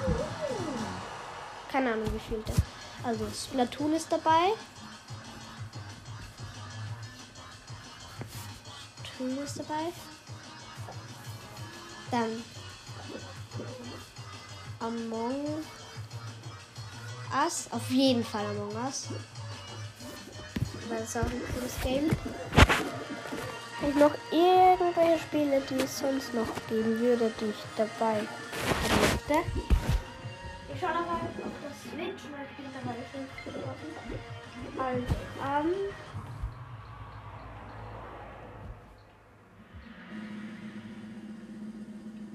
Keine 1.72 1.94
Ahnung, 1.94 2.14
wie 2.14 2.20
viel 2.20 2.44
der. 2.44 2.56
Also, 3.04 3.26
Splatoon 3.30 3.94
ist 3.94 4.12
dabei. 4.12 4.54
Splatoon 9.06 9.38
ist 9.44 9.60
dabei. 9.60 9.94
Dann. 12.12 12.44
Among 14.80 15.64
Us. 17.46 17.68
Auf 17.72 17.90
jeden 17.90 18.26
Fall 18.26 18.46
Among 18.46 18.76
Us. 18.76 19.08
Weil 20.90 21.02
es 21.02 21.16
auch 21.16 21.24
ein 21.24 21.42
cooles 21.54 21.82
Game. 21.82 22.10
Und 23.82 23.98
noch 23.98 24.16
irgendwelche 24.32 25.20
Spiele, 25.20 25.62
die 25.70 25.84
es 25.84 26.00
sonst 26.00 26.34
noch 26.34 26.48
geben 26.70 27.00
würde, 27.00 27.32
die 27.40 27.46
ich 27.46 27.64
dabei 27.76 28.22
möchte. 29.02 29.44
Ich 30.74 30.80
schaue 30.80 30.94
nochmal 30.94 31.16
auf 31.18 31.52
das 31.62 31.82
Switch, 31.82 32.24
weil 32.32 32.46
ich 32.50 32.56
bin 32.56 32.66
dabei 32.74 32.96
schon 33.12 33.26
Also, 34.80 35.16
ähm. 35.44 35.74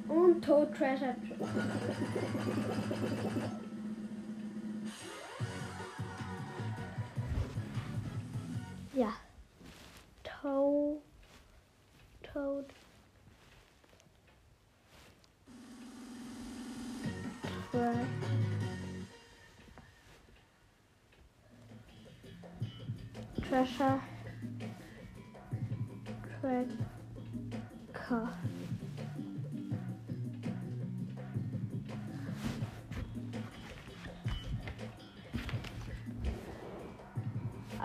Und 0.08 0.44
Toad 0.44 0.74
Treasure. 0.76 1.14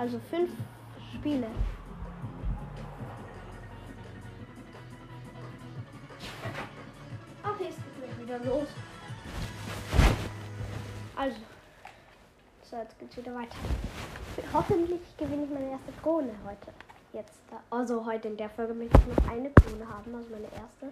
Also 0.06 0.20
fünf 0.30 0.52
Spiele. 1.16 1.48
Okay, 7.44 7.70
es 7.70 7.76
geht 7.76 7.98
gleich 7.98 8.20
wieder 8.20 8.38
los. 8.46 8.68
Also. 11.16 11.38
So, 12.62 12.78
jetzt 12.78 13.00
geht's 13.00 13.18
wieder 13.18 13.34
weiter. 13.34 13.58
Hoffentlich 14.54 15.02
gewinne 15.18 15.46
ich 15.46 15.50
meine 15.50 15.72
erste 15.72 15.92
Krone 16.04 16.34
heute. 16.46 16.72
Jetzt. 17.12 17.42
Also 17.72 18.06
heute 18.06 18.28
in 18.28 18.38
der 18.38 18.52
Folge 18.52 18.76
möchte 18.76 19.00
ich 19.00 19.08
noch 19.08 19.32
eine 19.32 19.50
Krone 19.50 19.90
haben, 19.90 20.14
also 20.14 20.30
meine 20.30 20.52
erste. 20.54 20.92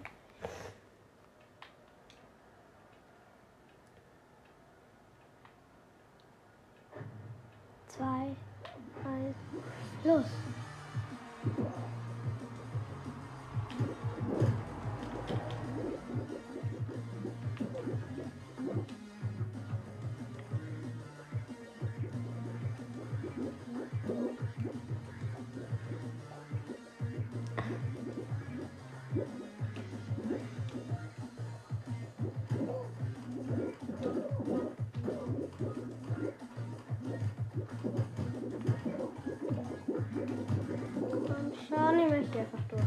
Und 41.93 41.99
schon, 41.99 42.07
ich 42.07 42.09
möchte 42.09 42.39
einfach 42.39 42.59
durch. 42.69 42.81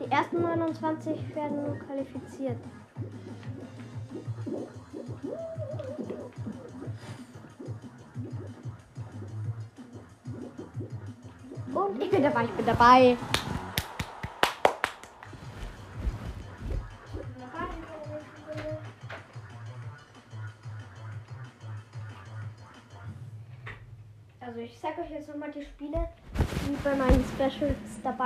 Die 0.00 0.10
ersten 0.10 0.42
29 0.42 1.34
werden 1.34 1.78
qualifiziert. 1.80 2.58
Und 11.74 12.02
ich 12.02 12.10
bin 12.10 12.22
dabei. 12.22 12.44
Ich 12.44 12.50
bin 12.50 12.66
dabei. 12.66 13.16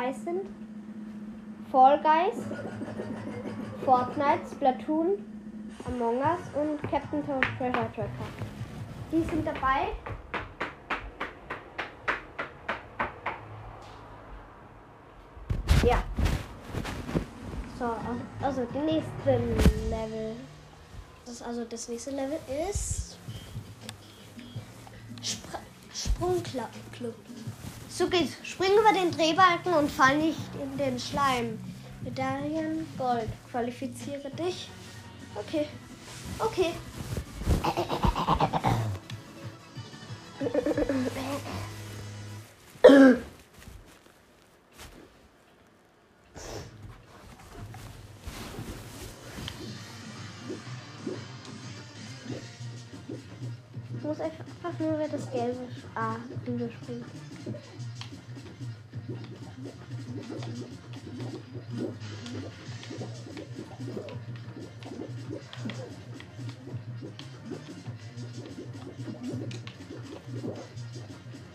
Dabei 0.09 0.12
sind. 0.12 0.47
Fall 1.71 2.01
Guys, 2.01 2.37
Fortnite, 3.85 4.40
Splatoon, 4.51 5.25
Among 5.87 6.18
Us 6.18 6.40
und 6.55 6.83
Captain 6.90 7.25
Toad 7.27 7.44
Treasure 7.59 7.90
Tracker. 7.94 8.09
Die 9.12 9.23
sind 9.25 9.47
dabei. 9.47 9.88
Ja. 15.83 16.03
So, 17.79 17.94
also 18.42 18.66
die 18.75 18.79
nächste 18.79 19.38
Level. 19.90 20.37
Das 21.27 21.42
also 21.42 21.64
das 21.64 21.88
nächste 21.88 22.11
Level 22.11 22.38
ist 22.71 23.18
Spr 25.23 25.59
Sprungclub. 25.92 27.14
So 27.98 28.06
geht's. 28.06 28.34
Spring 28.44 28.70
über 28.78 28.92
den 28.92 29.11
Drehbalken 29.11 29.74
und 29.74 29.90
fall 29.90 30.18
nicht 30.18 30.38
in 30.62 30.78
den 30.78 31.00
Schleim. 31.00 31.58
Medaillen 32.04 32.87
Gold. 32.96 33.28
Qualifiziere 33.50 34.30
dich. 34.30 34.70
Okay. 35.34 35.66
Okay. 36.38 36.70
Ich 53.96 54.04
muss 54.04 54.20
einfach 54.20 54.78
nur 54.78 54.94
über 54.94 55.08
das 55.08 55.32
gelbe 55.32 55.66
A 55.96 56.14
rüberspringen. 56.46 57.04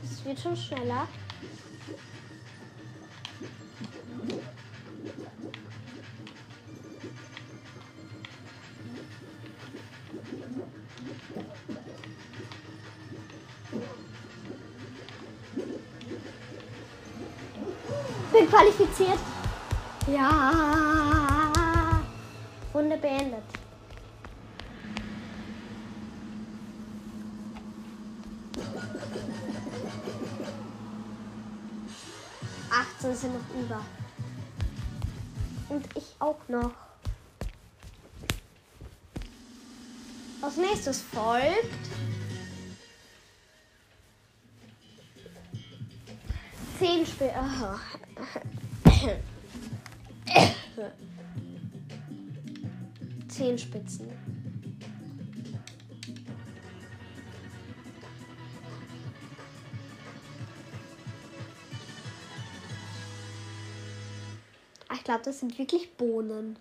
Es 0.03 0.23
wird 0.23 0.39
schon 0.39 0.56
schneller. 0.56 1.08
Bin 18.32 18.49
qualifiziert. 18.49 19.19
Ja. 20.08 22.01
Runde 22.73 22.97
beendet. 22.97 23.62
Achtzehn 33.04 33.16
sind 33.18 33.34
noch 33.34 33.42
über. 33.62 33.84
Und 35.68 35.86
ich 35.96 36.16
auch 36.20 36.39
noch. 36.48 36.72
Als 40.42 40.56
nächstes 40.56 41.02
folgt 41.02 41.89
zehn 46.80 47.06
Spiel. 47.06 47.32
Aha. 47.32 47.78
Zehn 53.28 53.58
Spitzen. 53.58 54.33
Ich 65.04 65.06
glaube, 65.06 65.24
das 65.26 65.42
sind 65.42 65.60
wirklich 65.60 65.98
Bohnen. 65.98 66.56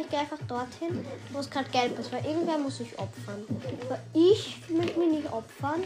Ich 0.00 0.08
gehe 0.08 0.20
einfach 0.20 0.38
dorthin, 0.48 1.04
wo 1.30 1.40
es 1.40 1.50
gerade 1.50 1.68
gelb 1.70 1.98
ist, 1.98 2.10
weil 2.10 2.24
irgendwer 2.24 2.56
muss 2.58 2.78
sich 2.78 2.98
opfern. 2.98 3.44
Aber 3.82 3.98
ich 4.14 4.62
möchte 4.70 4.98
mich 4.98 5.12
nicht 5.12 5.32
opfern. 5.32 5.82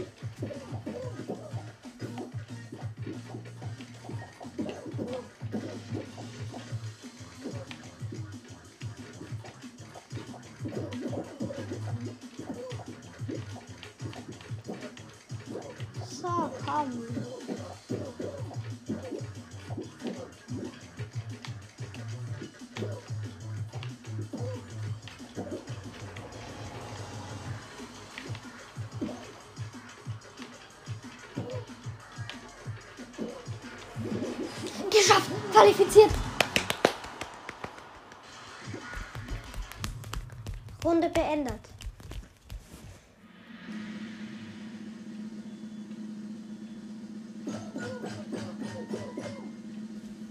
Runde 40.85 41.09
beendet. 41.09 41.61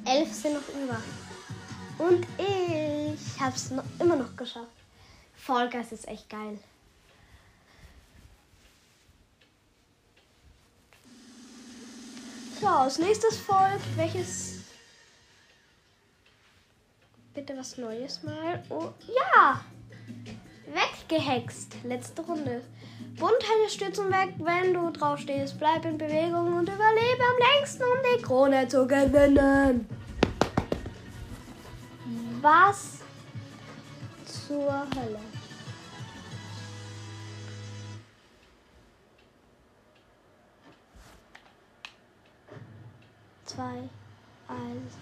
Elf 0.06 0.32
sind 0.32 0.54
noch 0.54 0.70
über. 0.70 1.02
Und 1.98 2.28
ich 2.38 3.39
habe 3.42 3.56
es 3.56 3.72
noch, 3.72 3.84
immer 4.00 4.16
noch 4.16 4.36
geschafft. 4.36 4.68
Fall 5.36 5.70
Guys 5.70 5.92
ist 5.92 6.08
echt 6.08 6.30
geil. 6.30 6.60
So, 12.62 12.68
als 12.68 12.99
nächstes 12.99 13.38
folgt 13.38 13.97
welches. 13.97 14.62
Bitte 17.34 17.58
was 17.58 17.78
Neues 17.78 18.22
mal. 18.22 18.64
Oh, 18.70 18.93
ja! 19.08 19.66
Weggehext. 21.10 21.76
Letzte 21.84 22.22
Runde. 22.22 22.62
Buntheile 23.18 23.70
Stützen 23.70 24.10
weg, 24.10 24.34
wenn 24.39 24.74
du 24.74 24.91
drauf 24.91 25.20
stehst. 25.20 25.60
Bleib 25.60 25.86
in 25.86 25.97
Bewegung 25.97 26.54
und 26.58 26.70
überlebe 26.70 27.24
am 27.24 27.60
längsten, 27.60 27.84
um 27.84 28.18
die 28.18 28.22
Krone 28.22 28.68
zu 28.68 28.88
gewinnen. 28.88 29.88
Was 32.41 32.99
zur 34.26 34.86
Hölle? 34.95 35.20
Zwei, 43.45 43.89
eins. 44.47 44.93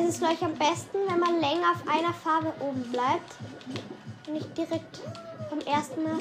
Es 0.00 0.10
ist, 0.10 0.18
glaube 0.18 0.34
ich, 0.34 0.42
am 0.44 0.54
besten, 0.54 0.98
wenn 1.08 1.18
man 1.18 1.40
länger 1.40 1.72
auf 1.72 1.88
einer 1.88 2.14
Farbe 2.14 2.52
oben 2.60 2.82
bleibt 2.92 3.34
und 4.28 4.34
nicht 4.34 4.56
direkt 4.56 5.00
beim 5.50 5.58
ersten 5.60 6.04
Mal 6.04 6.20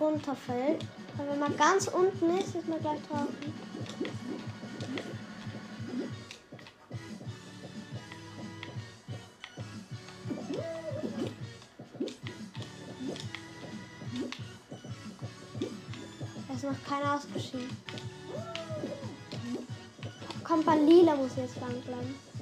runterfällt. 0.00 0.84
Weil 1.16 1.28
wenn 1.30 1.38
man 1.38 1.56
ganz 1.56 1.86
unten 1.86 2.36
ist, 2.36 2.56
ist 2.56 2.66
man 2.66 2.80
gleich 2.80 2.98
drauf. 3.08 3.28
Da 16.48 16.54
ist 16.54 16.64
noch 16.64 16.84
keiner 16.88 17.14
ausgeschieden. 17.14 17.76
Kommt 20.42 20.66
bei 20.66 20.76
Lila, 20.76 21.14
muss 21.14 21.36
jetzt 21.36 21.60
lang 21.60 21.80
bleiben. 21.82 22.33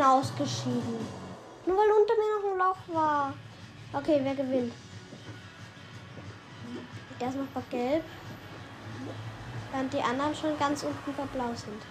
Bin 0.00 0.06
ausgeschieden. 0.06 1.06
Nur 1.66 1.76
weil 1.76 1.90
unter 1.92 2.14
mir 2.14 2.32
noch 2.34 2.52
ein 2.52 2.58
Loch 2.58 2.94
war. 2.94 3.34
Okay, 3.92 4.20
wer 4.22 4.34
gewinnt? 4.34 4.72
Der 7.20 7.28
ist 7.28 7.36
noch 7.36 7.46
bei 7.48 7.60
Gelb. 7.70 8.04
Während 9.72 9.92
die 9.92 10.00
anderen 10.00 10.34
schon 10.34 10.58
ganz 10.58 10.82
unten 10.82 11.14
bei 11.14 11.24
Blau 11.24 11.54
sind. 11.54 11.82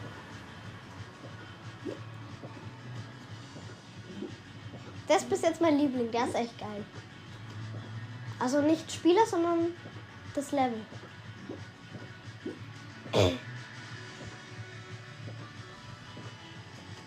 Das 5.08 5.22
ist 5.22 5.30
bis 5.30 5.42
jetzt 5.42 5.62
mein 5.62 5.78
Liebling. 5.78 6.12
Der 6.12 6.26
ist 6.26 6.36
echt 6.36 6.58
geil. 6.58 6.84
Also 8.40 8.62
nicht 8.62 8.92
Spieler, 8.92 9.26
sondern 9.26 9.68
das 10.34 10.52
Level. 10.52 10.82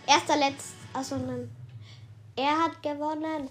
Erster, 0.07 0.37
letzt. 0.37 0.82
Also 0.95 1.17
nein. 1.17 1.51
Er 2.37 2.65
hat 2.65 2.83
gewonnen. 2.83 3.49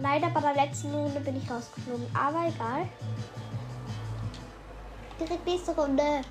Leider 0.00 0.30
bei 0.30 0.40
der 0.40 0.54
letzten 0.54 0.94
Runde 0.94 1.20
bin 1.20 1.36
ich 1.36 1.50
rausgeflogen, 1.50 2.06
aber 2.14 2.46
egal. 2.48 2.88
Direkt 5.20 5.46
nächste 5.46 5.72
Runde. 5.72 6.22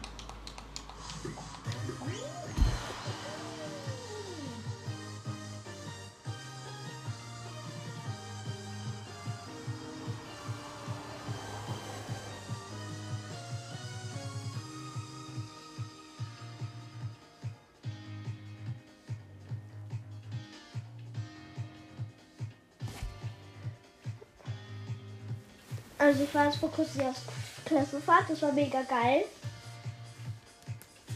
Also 26.18 26.28
ich 26.30 26.34
war 26.34 26.45
jetzt 26.45 26.57
vor 26.57 26.72
kurzem 26.72 27.01
auf 27.01 27.15
Klassenfahrt, 27.63 28.28
das 28.28 28.41
war 28.41 28.51
mega 28.51 28.82
geil. 28.82 29.26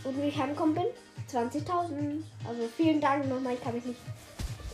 Und 0.04 0.22
wie 0.22 0.28
ich 0.28 0.38
heimgekommen 0.38 0.76
bin, 0.76 0.86
20.000. 1.28 2.22
Also 2.48 2.70
vielen 2.78 3.02
Dank 3.02 3.28
nochmal, 3.28 3.56
ich 3.56 3.64
kann 3.64 3.74
mich 3.74 3.84
nicht. 3.84 4.00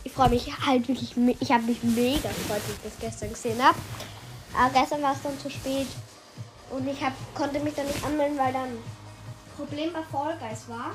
Ich 0.04 0.12
freue 0.12 0.28
mich 0.28 0.46
halt 0.66 0.86
wirklich, 0.86 1.16
ich 1.40 1.50
habe 1.50 1.62
mich 1.62 1.82
mega 1.82 2.28
gefreut, 2.28 2.60
dass 2.60 2.76
ich 2.76 2.82
das 2.84 2.98
gestern 3.00 3.30
gesehen 3.30 3.64
habe. 3.64 3.78
Aber 4.54 4.78
gestern 4.78 5.00
war 5.00 5.14
es 5.14 5.22
dann 5.22 5.38
zu 5.38 5.48
spät. 5.48 5.86
Und 6.72 6.86
ich 6.86 7.02
hab, 7.02 7.14
konnte 7.34 7.58
mich 7.60 7.74
dann 7.74 7.86
nicht 7.86 8.04
anmelden, 8.04 8.36
weil 8.36 8.52
dann 8.52 8.76
Problem 9.56 9.94
bei 9.94 10.02
Fall 10.02 10.36
Guys 10.38 10.68
war. 10.68 10.92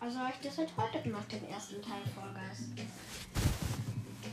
Also 0.00 0.18
habe 0.18 0.32
ich 0.32 0.48
das 0.48 0.56
halt 0.56 0.70
heute 0.78 1.02
gemacht, 1.02 1.30
den 1.30 1.46
ersten 1.50 1.82
Teil 1.82 2.00
Fall 2.14 2.32
Guys. 2.32 2.70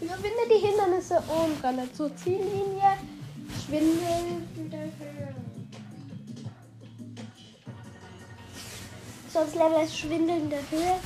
Überwinde 0.02 0.48
die 0.50 0.66
Hindernisse 0.66 1.18
und 1.18 1.64
renne 1.64 1.92
zur 1.94 2.16
Ziellinie. 2.16 2.98
Schwindelnde 3.66 4.92
Höhe. 5.00 5.36
Sonst 9.32 9.56
Level 9.56 9.84
ist 9.84 9.98
schwindelnde 9.98 10.58
Höhe. 10.70 11.00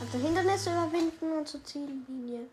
Also 0.00 0.18
Hindernisse 0.18 0.70
überwinden 0.70 1.38
und 1.38 1.48
zur 1.48 1.64
Ziellinie. 1.64 2.46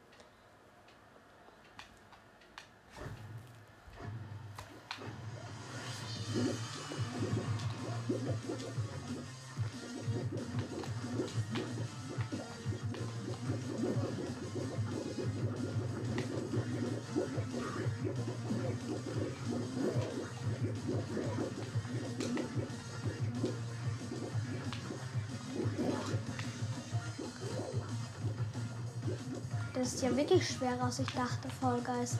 Das 29.83 29.95
ist 29.95 30.01
ja 30.01 30.15
wirklich 30.15 30.47
schwerer, 30.47 30.85
als 30.85 30.99
ich 30.99 31.07
dachte, 31.07 31.49
Vollgeist. 31.59 32.17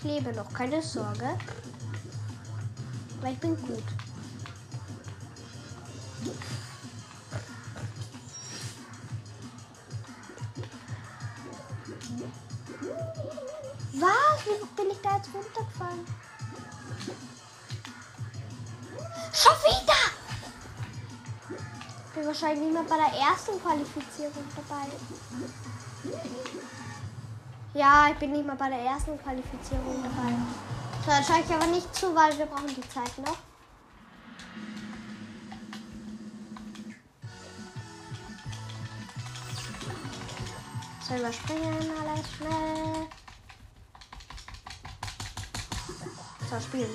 Ich 0.00 0.04
lebe 0.04 0.32
noch, 0.32 0.52
keine 0.52 0.82
Sorge. 0.82 1.36
Weil 3.20 3.32
ich 3.34 3.38
bin 3.38 3.56
gut. 3.56 3.84
Was? 13.92 14.46
Wie 14.46 14.82
bin 14.82 14.90
ich 14.90 14.98
da 15.02 15.16
jetzt 15.16 15.28
runtergefallen? 15.34 16.06
Schon 19.32 19.52
wieder! 19.64 19.92
Ich 22.06 22.14
bin 22.14 22.26
wahrscheinlich 22.26 22.60
nicht 22.60 22.72
mehr 22.72 22.82
bei 22.84 22.96
der 22.96 23.20
ersten 23.20 23.60
Qualifizierung 23.60 24.44
dabei. 24.56 24.86
Ja, 27.80 28.08
ich 28.10 28.16
bin 28.16 28.32
nicht 28.32 28.46
mal 28.46 28.56
bei 28.56 28.68
der 28.68 28.80
ersten 28.80 29.18
Qualifizierung 29.22 30.02
dabei. 30.02 30.34
So, 31.02 31.10
dann 31.10 31.24
schaue 31.24 31.40
ich 31.40 31.54
aber 31.54 31.66
nicht 31.68 31.94
zu, 31.94 32.14
weil 32.14 32.36
wir 32.36 32.44
brauchen 32.44 32.66
die 32.66 32.88
Zeit 32.90 33.16
noch. 33.16 33.38
So, 41.00 41.14
überspringen 41.14 41.90
alles 42.02 42.30
schnell. 42.36 43.08
So, 46.50 46.60
spielen. 46.60 46.90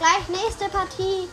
Gleich 0.00 0.28
nächste 0.30 0.68
Partie. 0.68 1.28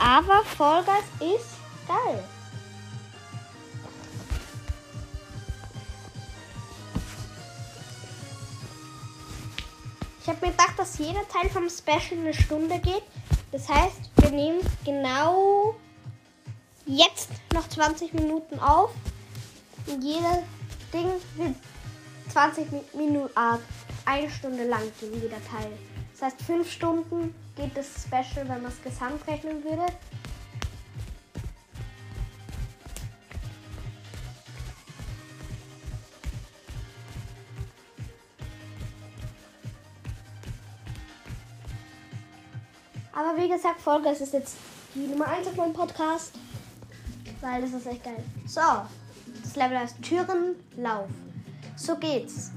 Aber 0.00 0.42
Vollgas 0.56 1.04
ist 1.20 1.58
geil. 1.86 2.24
Jeder 11.02 11.26
Teil 11.28 11.50
vom 11.50 11.68
Special 11.68 12.20
eine 12.20 12.32
Stunde 12.32 12.78
geht. 12.78 13.02
Das 13.50 13.68
heißt, 13.68 14.10
wir 14.16 14.30
nehmen 14.30 14.60
genau 14.84 15.74
jetzt 16.86 17.30
noch 17.52 17.68
20 17.68 18.14
Minuten 18.14 18.58
auf. 18.60 18.90
Und 19.86 20.02
jeder 20.02 20.42
Ding 20.92 21.08
wird 21.36 21.56
20 22.30 22.94
Minuten, 22.94 23.30
ah, 23.34 23.58
eine 24.04 24.30
Stunde 24.30 24.64
lang 24.64 24.82
gehen, 25.00 25.12
jeder 25.14 25.44
Teil. 25.44 25.70
Das 26.12 26.22
heißt, 26.22 26.42
5 26.42 26.70
Stunden 26.70 27.34
geht 27.56 27.76
das 27.76 27.86
Special, 28.04 28.48
wenn 28.48 28.62
man 28.62 28.72
es 28.72 28.82
gesamt 28.82 29.26
rechnen 29.26 29.62
würde. 29.64 29.86
Gesagt, 43.52 43.80
Folge 43.80 44.08
es 44.08 44.20
ist 44.20 44.32
jetzt 44.32 44.56
die 44.94 45.06
Nummer 45.06 45.28
1 45.28 45.46
auf 45.48 45.56
meinem 45.56 45.72
Podcast. 45.72 46.32
Weil 47.40 47.62
das 47.62 47.72
ist 47.72 47.86
echt 47.86 48.04
geil. 48.04 48.22
So, 48.46 48.60
das 49.42 49.56
Level 49.56 49.78
heißt 49.78 49.96
Türenlauf. 50.02 51.08
So 51.76 51.96
geht's. 51.96 52.52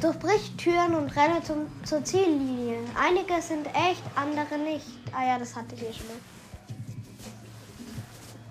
Durchbrich 0.00 0.52
Türen 0.56 0.94
und 0.94 1.14
renne 1.14 1.42
zum, 1.42 1.66
zur 1.84 2.02
Ziellinie. 2.04 2.78
Einige 2.98 3.42
sind 3.42 3.66
echt, 3.66 4.02
andere 4.14 4.56
nicht. 4.58 4.86
Ah 5.12 5.26
ja, 5.26 5.38
das 5.38 5.54
hatte 5.54 5.74
ich 5.74 5.82
eh 5.82 5.92
schon 5.92 6.06
mal. 6.06 6.16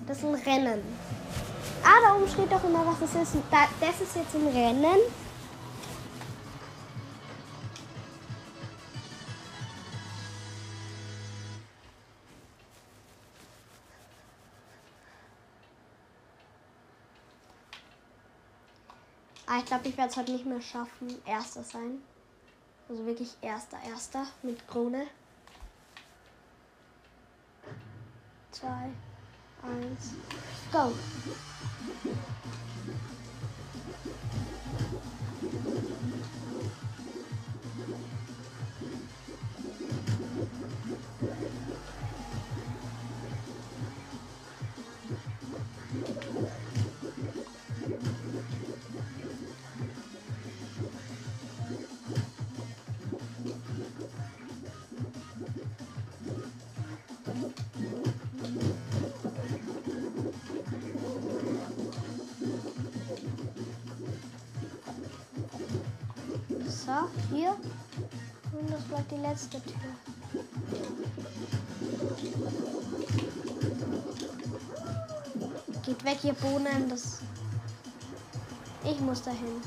Das 0.08 0.18
ist 0.18 0.26
ein 0.26 0.36
Rennen. 0.36 0.82
Ah, 1.84 2.00
da 2.04 2.16
oben 2.16 2.28
steht 2.28 2.52
doch 2.52 2.64
immer, 2.64 2.86
was 2.86 3.00
das 3.00 3.24
ist. 3.24 3.36
das 3.52 4.02
ist 4.02 4.16
jetzt 4.16 4.36
ein 4.36 4.48
Rennen. 4.48 5.00
Ich 19.60 19.66
glaube, 19.66 19.88
ich 19.88 19.97
werde 19.97 20.12
es 20.12 20.18
heute 20.18 20.32
nicht 20.32 20.45
mehr 20.45 20.62
schaffen, 20.62 21.22
Erster 21.26 21.64
sein. 21.64 22.01
Also 22.88 23.05
wirklich 23.05 23.36
Erster, 23.41 23.78
Erster 23.88 24.26
mit 24.41 24.68
Krone. 24.68 25.07
Zwei, 28.51 28.89
eins, 29.62 30.14
go! 30.72 30.91
Die 69.20 69.28
letzte 69.28 69.61
Tür. 69.61 69.74
Geht 75.86 76.03
weg, 76.03 76.17
ihr 76.24 76.34
Bohnen. 76.34 76.89
Das. 76.89 77.20
Ich 78.84 78.99
muss 78.99 79.22
dahin. 79.22 79.61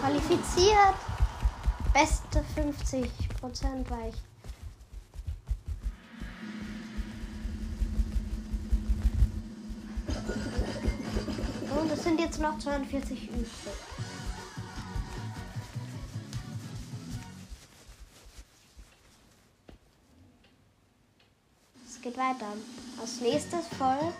Qualifiziert. 0.00 0.94
Beste 1.92 2.42
50 2.54 3.28
Prozent 3.40 3.90
war 3.90 4.08
ich. 4.08 4.14
sind 12.02 12.18
jetzt 12.18 12.40
noch 12.40 12.58
42 12.58 13.30
übrig. 13.30 13.48
Weiter. 22.22 22.52
Als 23.00 23.20
nächstes 23.20 23.66
folgt 23.78 24.14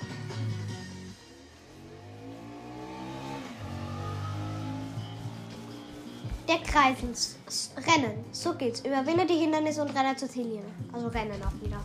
der 6.49 6.59
Kreis 6.59 7.37
Rennen. 7.77 8.25
So 8.33 8.55
geht's. 8.55 8.81
Überwinde 8.81 9.27
die 9.27 9.37
Hindernisse 9.37 9.83
und 9.83 9.97
renne 9.97 10.17
zur 10.17 10.29
Ziellinie. 10.29 10.65
Also 10.93 11.09
rennen 11.09 11.41
auch 11.43 11.65
wieder. 11.65 11.81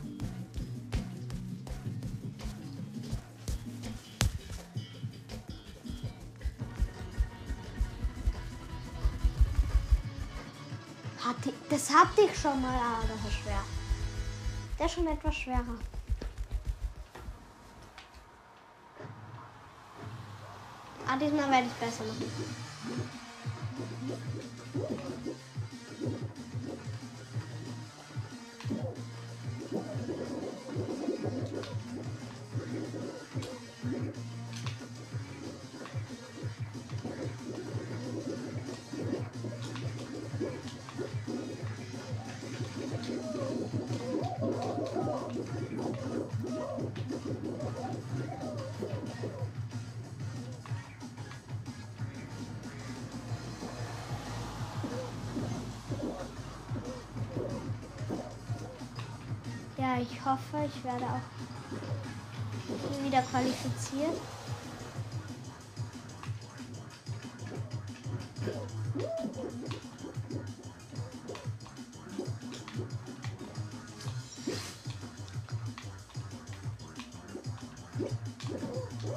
Das 11.70 11.94
hatte 11.94 12.22
ich 12.22 12.36
schon 12.40 12.60
mal, 12.62 12.74
aber 12.74 13.08
das 13.08 13.32
ist 13.32 13.40
schwer. 13.40 13.62
Der 14.80 14.86
ist 14.86 14.94
schon 14.94 15.08
etwas 15.08 15.36
schwerer. 15.36 15.78
Ah, 21.18 21.20
diesmal 21.20 21.50
werde 21.50 21.66
hoffe, 60.28 60.66
ich 60.66 60.84
werde 60.84 61.06
auch 61.06 61.22
wieder 63.04 63.22
qualifiziert. 63.22 64.20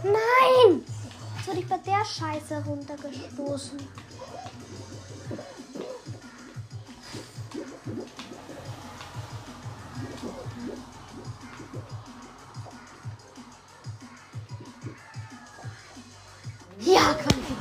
Nein! 0.04 0.84
Jetzt 1.36 1.48
wurde 1.48 1.60
ich 1.60 1.68
bei 1.68 1.78
der 1.78 2.04
Scheiße 2.04 2.64
runtergestoßen. 2.64 3.78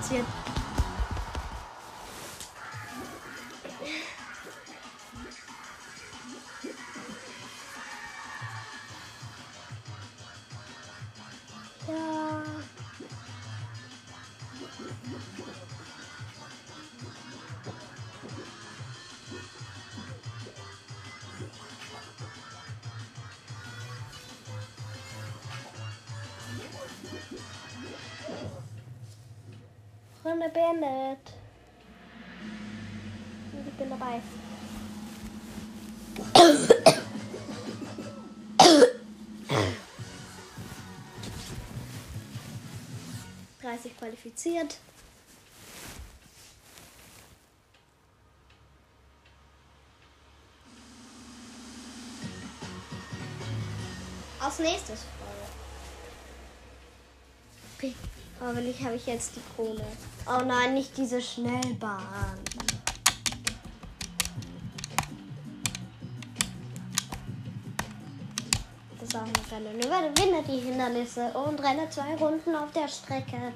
Qualifiziert. 0.09 0.58
Beendet. 30.49 31.33
Und 33.51 33.67
ich 33.67 33.73
bin 33.73 33.89
dabei. 33.89 34.21
Dreißig 43.61 43.97
qualifiziert. 43.97 44.77
Als 54.39 54.59
nächstes 54.59 55.01
Oh, 58.41 58.45
Hoffentlich 58.45 58.81
habe 58.83 58.95
ich 58.95 59.05
jetzt 59.05 59.35
die 59.35 59.41
Krone. 59.55 59.83
Oh 60.25 60.43
nein, 60.45 60.73
nicht 60.73 60.95
diese 60.97 61.21
Schnellbahn. 61.21 62.39
Das 68.99 69.09
ist 69.09 69.15
auch 69.15 69.21
eine 69.21 69.31
ein 69.57 69.65
Rennen. 69.65 69.81
Überwinde 69.81 70.43
die 70.47 70.59
Hindernisse 70.59 71.31
und 71.33 71.61
renne 71.61 71.89
zwei 71.89 72.15
Runden 72.15 72.55
auf 72.55 72.71
der 72.71 72.87
Strecke. 72.87 73.51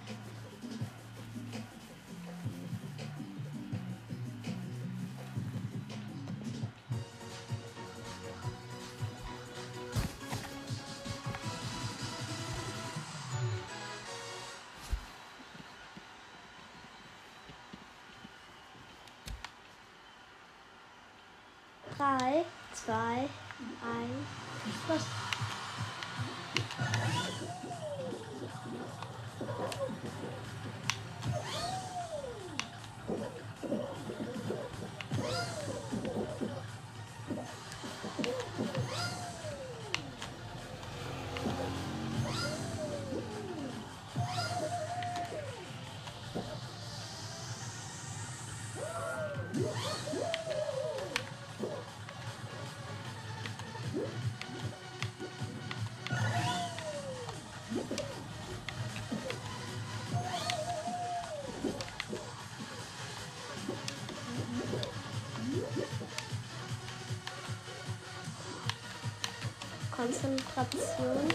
Konzentration. 70.13 71.27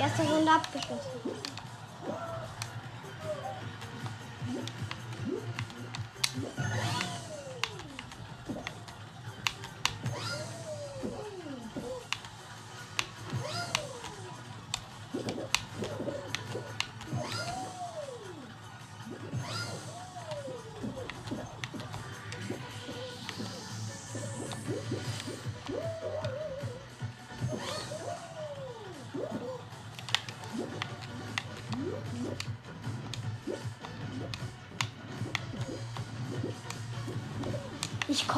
Erste 0.00 0.22
Runde 0.22 0.50
abgeschlossen. 0.50 1.47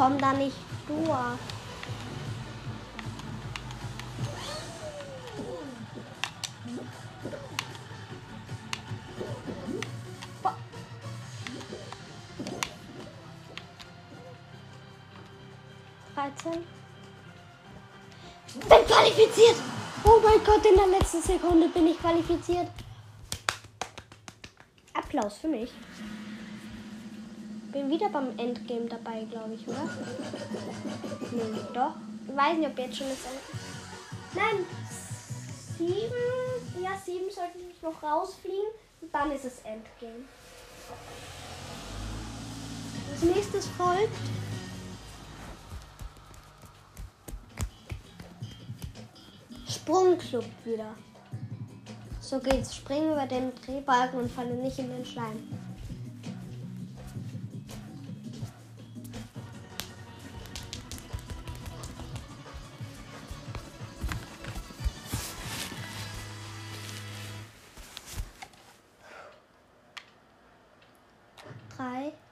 Komme 0.00 0.16
da 0.16 0.32
nicht 0.32 0.56
durch. 0.88 1.10
Dreizehn. 16.14 16.64
Bin 18.54 18.86
qualifiziert! 18.86 19.56
Oh 20.04 20.18
mein 20.22 20.42
Gott, 20.44 20.64
in 20.64 20.76
der 20.76 20.86
letzten 20.86 21.20
Sekunde 21.20 21.68
bin 21.68 21.88
ich 21.88 21.98
qualifiziert. 21.98 22.68
Applaus 24.94 25.36
für 25.36 25.48
mich. 25.48 25.70
Wieder 27.90 28.08
beim 28.08 28.38
Endgame 28.38 28.86
dabei, 28.86 29.24
glaube 29.24 29.54
ich, 29.54 29.66
oder? 29.66 29.82
Nee, 31.32 31.60
doch. 31.74 31.94
Ich 32.28 32.36
weiß 32.36 32.56
nicht, 32.56 32.68
ob 32.68 32.78
jetzt 32.78 32.96
schon 32.96 33.08
das 33.08 33.18
Ende. 33.24 33.42
Nein, 34.32 34.64
sieben. 35.76 36.80
Ja, 36.80 36.90
sieben 37.04 37.28
sollte 37.28 37.58
ich 37.58 37.82
noch 37.82 38.00
rausfliegen. 38.00 38.70
Und 39.00 39.12
dann 39.12 39.32
ist 39.32 39.44
es 39.44 39.58
Endgame. 39.64 40.24
Als 43.10 43.22
nächstes 43.22 43.66
folgt. 43.66 44.08
Sprungclub 49.68 50.44
wieder. 50.64 50.94
So 52.20 52.38
geht's. 52.38 52.76
Springen 52.76 53.14
über 53.14 53.26
den 53.26 53.52
Drehbalken 53.56 54.20
und 54.20 54.30
falle 54.30 54.54
nicht 54.54 54.78
in 54.78 54.90
den 54.90 55.04
Schleim. 55.04 55.59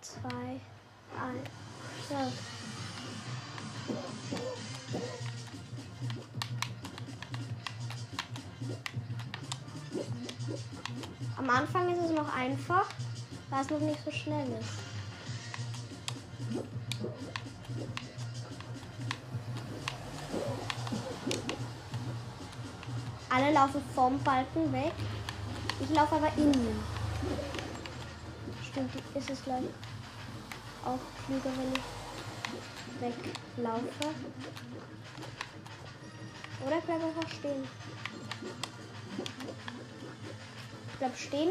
Zwei, 0.08 0.60
eins. 1.20 1.50
So. 2.08 2.14
Am 11.36 11.50
Anfang 11.50 11.92
ist 11.94 12.04
es 12.04 12.10
noch 12.10 12.34
einfach, 12.34 12.86
weil 13.50 13.60
es 13.60 13.70
noch 13.70 13.80
nicht 13.80 14.04
so 14.04 14.10
schnell 14.10 14.48
ist. 14.60 14.70
Alle 23.30 23.52
laufen 23.52 23.82
vom 23.94 24.18
Balken 24.20 24.72
weg. 24.72 24.92
Ich 25.80 25.90
laufe 25.90 26.16
aber 26.16 26.32
innen. 26.36 26.82
Stimmt, 28.64 28.90
ist 29.14 29.30
es 29.30 29.44
gleich 29.44 29.64
auch 30.88 30.98
klüger, 31.26 31.50
wenn 31.56 31.72
ich 31.72 31.80
weglaufe. 33.00 34.14
Oder 36.66 36.78
ich 36.78 36.84
bleibe 36.84 37.04
einfach 37.04 37.28
stehen. 37.28 37.68
Ich 40.92 40.98
bleib 40.98 41.16
stehen. 41.16 41.50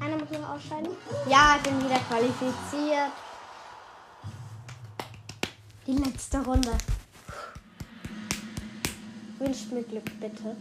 Einer 0.00 0.16
muss 0.18 0.30
noch 0.30 0.48
ausscheiden. 0.50 0.96
Ja, 1.28 1.56
ich 1.56 1.62
bin 1.62 1.84
wieder 1.84 1.98
qualifiziert. 2.00 3.12
Die 5.86 5.92
letzte 5.92 6.44
Runde. 6.44 6.76
Wünscht 9.46 9.70
mir 9.70 9.84
Glück, 9.84 10.10
bitte. 10.18 10.56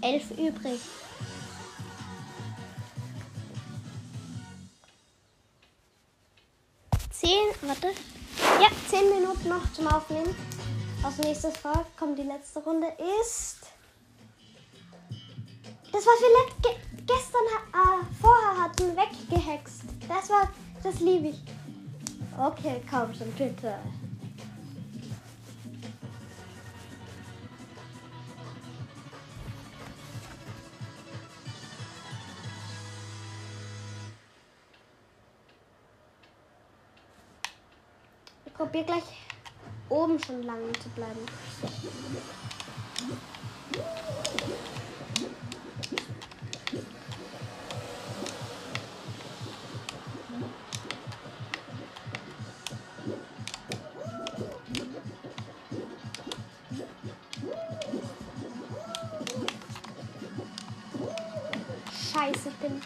Elf 0.00 0.30
übrig. 0.32 0.80
Zehn, 7.12 7.30
warte. 7.60 7.86
Ja, 8.60 8.66
zehn 8.90 9.08
Minuten 9.08 9.48
noch 9.48 9.72
zum 9.72 9.86
Aufnehmen. 9.86 10.34
Als 11.04 11.18
nächstes 11.18 11.56
folgt 11.58 11.96
kommt 11.96 12.18
die 12.18 12.24
letzte 12.24 12.58
Runde 12.58 12.88
ist. 13.22 13.58
Das, 15.92 16.02
was 16.04 16.20
wir 16.20 16.54
ge 16.60 16.80
gestern 17.06 17.46
äh, 17.72 18.04
vorher 18.20 18.64
hatten, 18.64 18.96
weggehext. 18.96 19.82
Das 20.08 20.28
war, 20.28 20.50
das 20.82 20.98
liebe 20.98 21.28
ich. 21.28 21.40
Okay, 22.36 22.82
komm 22.90 23.14
schon, 23.14 23.30
bitte. 23.34 23.78
probiere 38.78 38.84
gleich 38.84 39.02
oben 39.88 40.18
schon 40.20 40.42
lange 40.42 40.72
zu 40.80 40.88
bleiben. 40.90 41.18
Scheiße, 62.12 62.48
ich 62.48 62.54
bin 62.56 62.80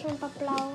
schon 0.00 0.18
verblau. 0.18 0.72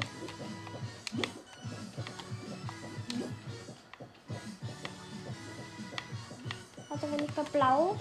Bei 7.36 7.44
Blau 7.44 7.98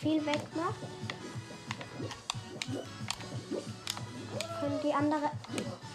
viel 0.00 0.24
wegmache, 0.26 0.74
können 4.60 4.80
die 4.82 4.92
andere... 4.92 5.30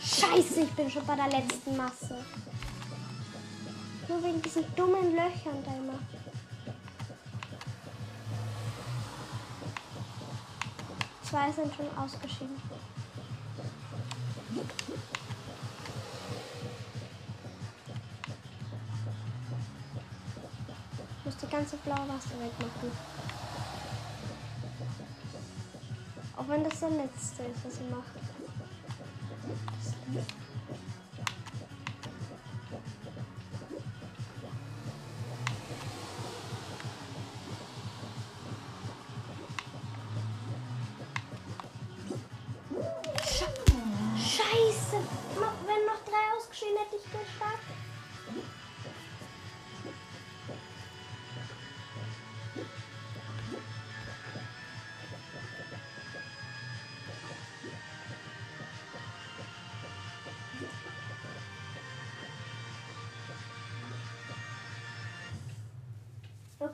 Scheiße, 0.02 0.62
ich 0.62 0.72
bin 0.72 0.90
schon 0.90 1.06
bei 1.06 1.16
der 1.16 1.28
letzten 1.28 1.76
Masse. 1.76 2.24
Nur 4.08 4.24
wegen 4.24 4.42
diesen 4.42 4.64
dummen 4.76 5.14
Löchern 5.16 5.64
da 5.66 5.72
immer. 5.74 6.00
Zwei 11.24 11.52
sind 11.52 11.74
schon 11.76 11.98
ausgeschieden. 11.98 12.60
Ganze 21.60 21.76
blaue 21.78 22.08
Wasser 22.08 22.40
wegmachen. 22.40 22.92
Auch 26.38 26.48
wenn 26.48 26.64
das 26.64 26.80
der 26.80 26.90
letzte 26.92 27.44
ist, 27.44 27.66
was 27.66 27.74
ich 27.74 27.90
mache. 27.90 28.29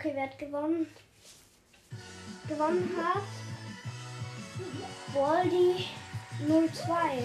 Okay, 0.05 0.13
wer 0.13 0.23
hat 0.25 0.37
gewonnen? 0.37 0.87
Gewonnen 2.47 2.91
hat 2.95 3.23
Waldi 5.15 5.87
02. 6.47 7.23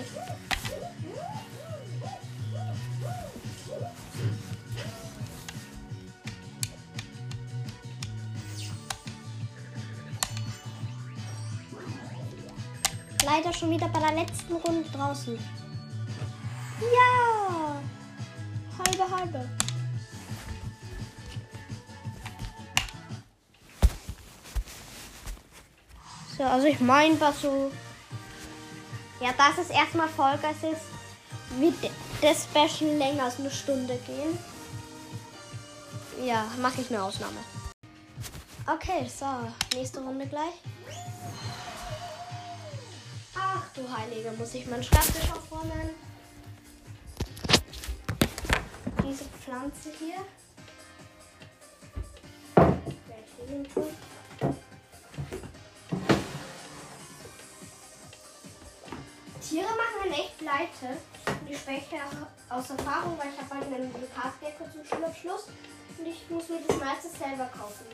Leider 13.26 13.52
schon 13.52 13.70
wieder 13.72 13.88
bei 13.88 14.00
der 14.00 14.14
letzten 14.14 14.54
Runde 14.54 14.88
draußen. 14.88 15.38
Ja! 16.80 17.82
Halbe, 18.78 19.16
halbe. 19.16 19.59
So, 26.40 26.46
also 26.46 26.68
ich 26.68 26.80
meine, 26.80 27.20
was 27.20 27.42
so. 27.42 27.70
Ja, 29.20 29.28
das 29.36 29.58
ist 29.58 29.70
erstmal 29.70 30.08
Vollgas 30.08 30.56
ist, 30.62 30.86
wird 31.58 31.74
das 32.22 32.44
Special 32.44 32.96
länger 32.96 33.24
als 33.24 33.38
eine 33.38 33.50
Stunde 33.50 33.98
gehen. 34.06 34.38
Ja, 36.26 36.46
mache 36.62 36.80
ich 36.80 36.88
eine 36.88 37.02
Ausnahme. 37.02 37.36
Okay, 38.66 39.06
so, 39.06 39.26
nächste 39.76 40.00
Runde 40.00 40.26
gleich. 40.26 40.54
Ach 43.36 43.64
du 43.74 43.82
Heilige, 43.94 44.32
muss 44.38 44.54
ich 44.54 44.66
meinen 44.66 44.82
Schreibtisch 44.82 45.30
aufräumen. 45.30 45.90
Diese 49.04 49.24
Pflanze 49.44 49.90
hier. 49.98 50.24
Werde 52.56 53.68
Tiere 59.50 59.66
machen 59.66 60.02
einen 60.04 60.12
echt 60.12 60.40
leite. 60.42 60.96
Und 61.26 61.50
ich 61.50 61.58
spreche 61.58 61.98
aus 62.48 62.70
Erfahrung, 62.70 63.18
weil 63.18 63.30
ich 63.34 63.38
habe 63.38 63.50
bald 63.50 63.64
einen 63.64 63.92
Lokatgecko 63.92 64.64
zum 64.70 64.84
Schulabschluss 64.84 65.46
und 65.98 66.06
ich 66.06 66.30
muss 66.30 66.48
mir 66.48 66.60
das 66.68 66.76
meiste 66.78 67.08
selber 67.08 67.50
kaufen. 67.50 67.84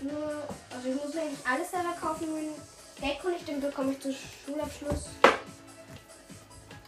Nur, 0.00 0.48
also 0.74 0.88
ich 0.88 0.94
muss 0.94 1.12
mir 1.12 1.26
nicht 1.26 1.46
alles 1.46 1.70
selber 1.70 1.92
kaufen, 2.00 2.30
nur 2.30 2.38
einen 2.38 2.54
Gecko 2.98 3.28
nicht, 3.28 3.46
den 3.46 3.60
bekomme 3.60 3.92
ich 3.92 4.00
zum 4.00 4.14
Schulabschluss. 4.46 5.10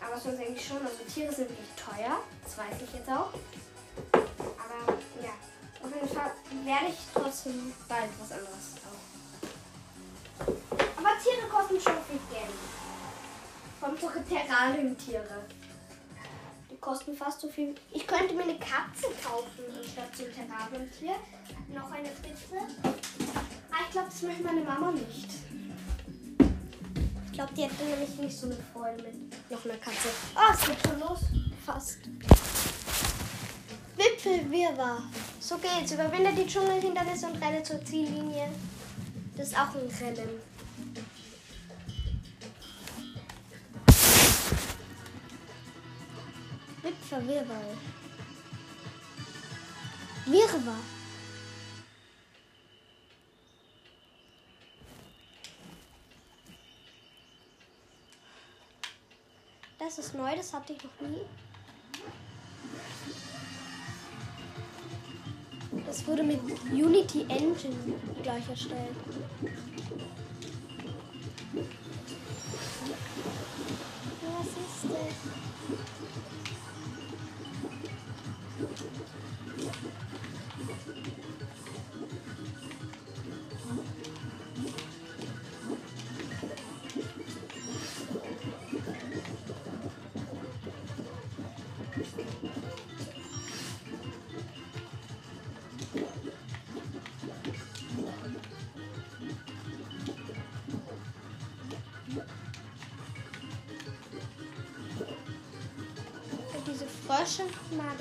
Aber 0.00 0.18
sonst 0.18 0.40
eigentlich 0.40 0.66
schon. 0.66 0.78
Also 0.78 1.04
Tiere 1.12 1.30
sind 1.30 1.50
wirklich 1.50 1.68
teuer, 1.76 2.16
das 2.44 2.56
weiß 2.56 2.80
ich 2.82 2.94
jetzt 2.94 3.10
auch. 3.10 3.28
Aber 4.16 4.96
ja, 5.20 5.36
auf 5.84 5.94
jeden 5.94 6.08
Fall 6.08 6.32
werde 6.64 6.86
ich 6.88 6.98
trotzdem 7.12 7.74
bald 7.86 8.08
was 8.18 8.32
anderes 8.32 8.72
auch. 8.88 10.48
Aber 10.96 11.10
Tiere 11.22 11.46
kosten 11.50 11.78
schon 11.78 12.02
viel 12.08 12.20
Geld. 12.32 12.56
Kommt 13.82 14.00
so 14.00 14.08
Terrarium-Tiere. 14.08 15.42
Die 16.70 16.76
kosten 16.76 17.16
fast 17.16 17.40
so 17.40 17.48
viel. 17.48 17.74
Ich 17.90 18.06
könnte 18.06 18.32
mir 18.32 18.44
eine 18.44 18.56
Katze 18.56 19.08
kaufen 19.20 19.64
anstatt 19.76 20.16
zum 20.16 20.26
Terrarium-Tier. 20.26 21.16
Noch 21.74 21.90
eine 21.90 22.08
Bitte. 22.22 22.62
Ah, 23.72 23.78
ich 23.84 23.90
glaube, 23.90 24.06
das 24.08 24.22
möchte 24.22 24.44
meine 24.44 24.60
Mama 24.60 24.92
nicht. 24.92 25.30
Ich 27.26 27.32
glaube, 27.32 27.52
die 27.54 27.62
hätte 27.62 27.82
nämlich 27.82 28.16
nicht 28.20 28.38
so 28.38 28.46
eine 28.46 28.56
Freude 28.72 29.02
mit 29.02 29.50
noch 29.50 29.64
einer 29.64 29.78
Katze. 29.78 30.10
Oh, 30.36 30.52
es 30.52 30.64
geht 30.64 30.86
schon 30.86 31.00
los. 31.00 31.18
Fast. 31.66 31.98
Wipfelwirrwarr. 33.96 35.02
So 35.40 35.58
geht's. 35.58 35.90
Überwinde 35.90 36.32
die 36.34 36.46
Dschungelhindernisse 36.46 37.26
und 37.26 37.42
renne 37.42 37.64
zur 37.64 37.84
Ziellinie. 37.84 38.48
Das 39.36 39.48
ist 39.48 39.58
auch 39.58 39.74
ein 39.74 39.90
Rennen. 40.00 40.51
Wipfelwirrwarr. 46.82 47.76
Wirrwarr. 50.26 50.80
Das 59.78 59.98
ist 59.98 60.14
neu, 60.14 60.34
das 60.36 60.52
hatte 60.52 60.72
ich 60.72 60.82
noch 60.82 61.08
nie. 61.08 61.22
Das 65.86 66.06
wurde 66.06 66.22
mit 66.22 66.40
Unity 66.70 67.22
Engine 67.28 67.76
gleich 68.22 68.48
erstellt. 68.48 68.96
Was 74.22 74.46
ist 74.46 74.84
das? 74.84 75.51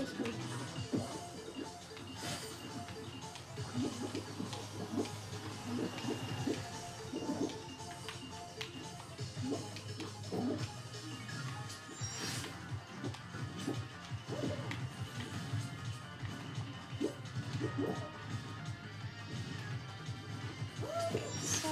Ich 0.03 0.19
nicht. 0.19 0.39
So. 21.41 21.69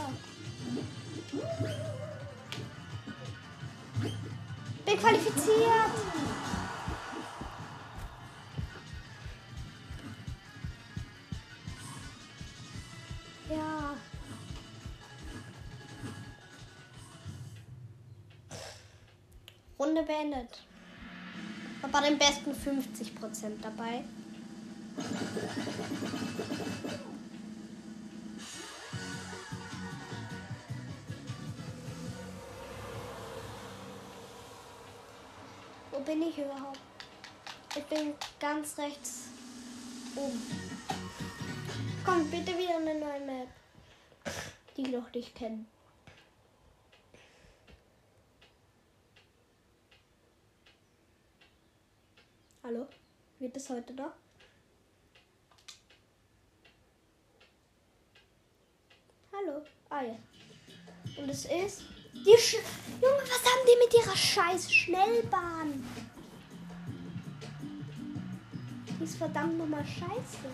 qualifiziert. 4.99 5.78
Runde 19.99 20.11
beendet. 20.11 20.61
War 21.81 21.89
bei 21.89 22.09
den 22.09 22.17
besten 22.17 22.51
50% 22.51 23.61
dabei. 23.61 24.03
Wo 35.91 35.99
bin 35.99 36.21
ich 36.23 36.37
überhaupt? 36.37 36.79
Ich 37.75 37.83
bin 37.85 38.13
ganz 38.39 38.77
rechts 38.77 39.25
oben. 40.15 40.41
Komm, 42.05 42.29
bitte 42.29 42.57
wieder 42.57 42.77
eine 42.77 42.99
neue 42.99 43.19
Map. 43.21 43.47
Die 44.75 44.83
noch 44.83 45.11
nicht 45.13 45.35
kennen. 45.35 45.67
Hallo? 52.69 52.85
Heute 53.69 53.93
noch? 53.93 54.13
Hallo? 59.31 59.63
Ah 59.91 60.01
ja. 60.01 60.15
Und 61.21 61.29
es 61.29 61.45
ist 61.45 61.83
die 62.15 62.35
Sch 62.35 62.55
Junge, 62.99 63.21
was 63.21 63.45
haben 63.45 63.67
die 63.67 63.77
mit 63.85 63.93
ihrer 63.93 64.17
scheiß 64.17 64.73
Schnellbahn? 64.73 65.87
Die 68.99 69.03
ist 69.03 69.17
verdammt 69.17 69.59
nochmal 69.59 69.85
scheiße. 69.85 70.49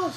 Los! 0.00 0.14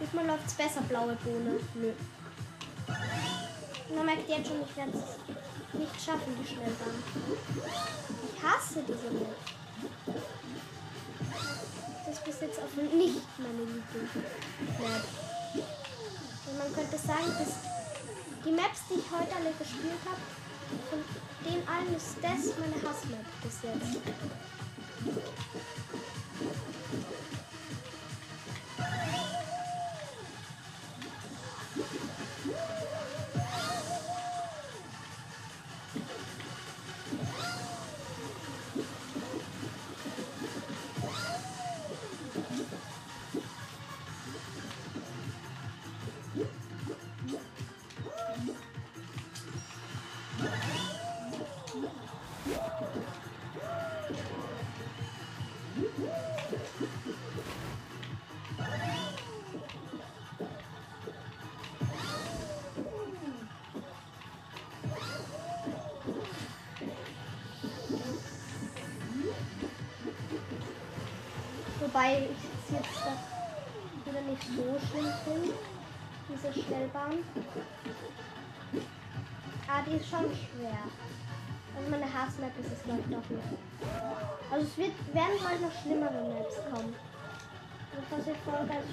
Diesmal 0.00 0.26
läuft 0.26 0.46
es 0.46 0.54
besser, 0.54 0.82
blaue 0.82 1.16
Bohne. 1.24 1.60
Nö. 1.74 1.92
Man 3.94 4.06
merkt 4.06 4.28
jetzt 4.28 4.48
schon, 4.48 4.62
ich 4.62 4.76
werde 4.76 4.92
es 4.92 5.78
nicht 5.78 6.02
schaffen, 6.02 6.36
die 6.40 6.46
Schnellbahn. 6.46 7.02
Ich 8.26 8.42
hasse 8.42 8.82
diese 8.82 9.10
Map. 9.12 9.36
Das 12.06 12.14
ist 12.14 12.24
bis 12.24 12.40
jetzt 12.40 12.58
auch 12.58 12.74
nicht 12.76 13.22
meine 13.38 13.58
Lieblingsmap. 13.58 15.04
Man 16.58 16.74
könnte 16.74 16.98
sagen, 16.98 17.30
dass 17.38 17.54
die 18.44 18.52
Maps, 18.52 18.80
die 18.90 18.98
ich 18.98 19.10
heute 19.12 19.36
alle 19.36 19.52
gespielt 19.58 20.02
habe, 20.04 21.19
den 21.44 21.66
allen 21.66 21.94
ist 21.96 22.16
das 22.20 22.54
meine 22.58 22.76
Hassmap 22.76 23.24
bis 23.42 23.62
jetzt. 23.62 24.49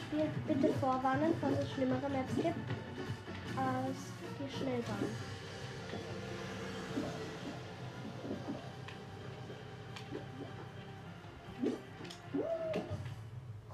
Spielt, 0.08 0.48
bitte 0.48 0.74
vorwarnen, 0.80 1.34
falls 1.42 1.60
es 1.60 1.72
schlimmere 1.72 2.10
Maps 2.10 2.34
gibt 2.36 2.56
als 3.58 3.98
die 4.40 4.58
Schnellbahn. 4.58 5.04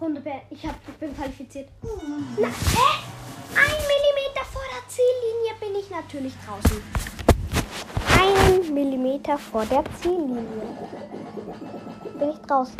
Runde 0.01 0.21
beendet. 0.21 0.45
Ich, 0.49 0.63
ich 0.63 0.95
bin 0.99 1.15
qualifiziert. 1.15 1.69
Na, 1.81 2.47
hä? 2.47 2.89
Ein 3.55 3.77
Millimeter 3.91 4.45
vor 4.51 4.63
der 4.73 4.89
Ziellinie 4.89 5.53
bin 5.59 5.75
ich 5.79 5.89
natürlich 5.89 6.33
draußen. 6.45 6.81
Einen 8.19 8.73
Millimeter 8.73 9.37
vor 9.37 9.65
der 9.65 9.83
Ziellinie 10.01 10.43
bin 12.17 12.29
ich 12.29 12.37
draußen. 12.47 12.75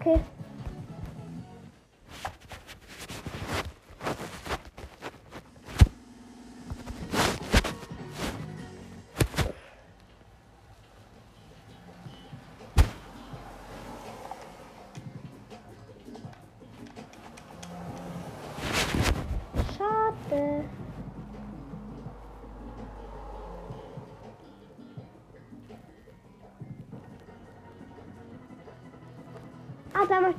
Okay. 0.00 0.39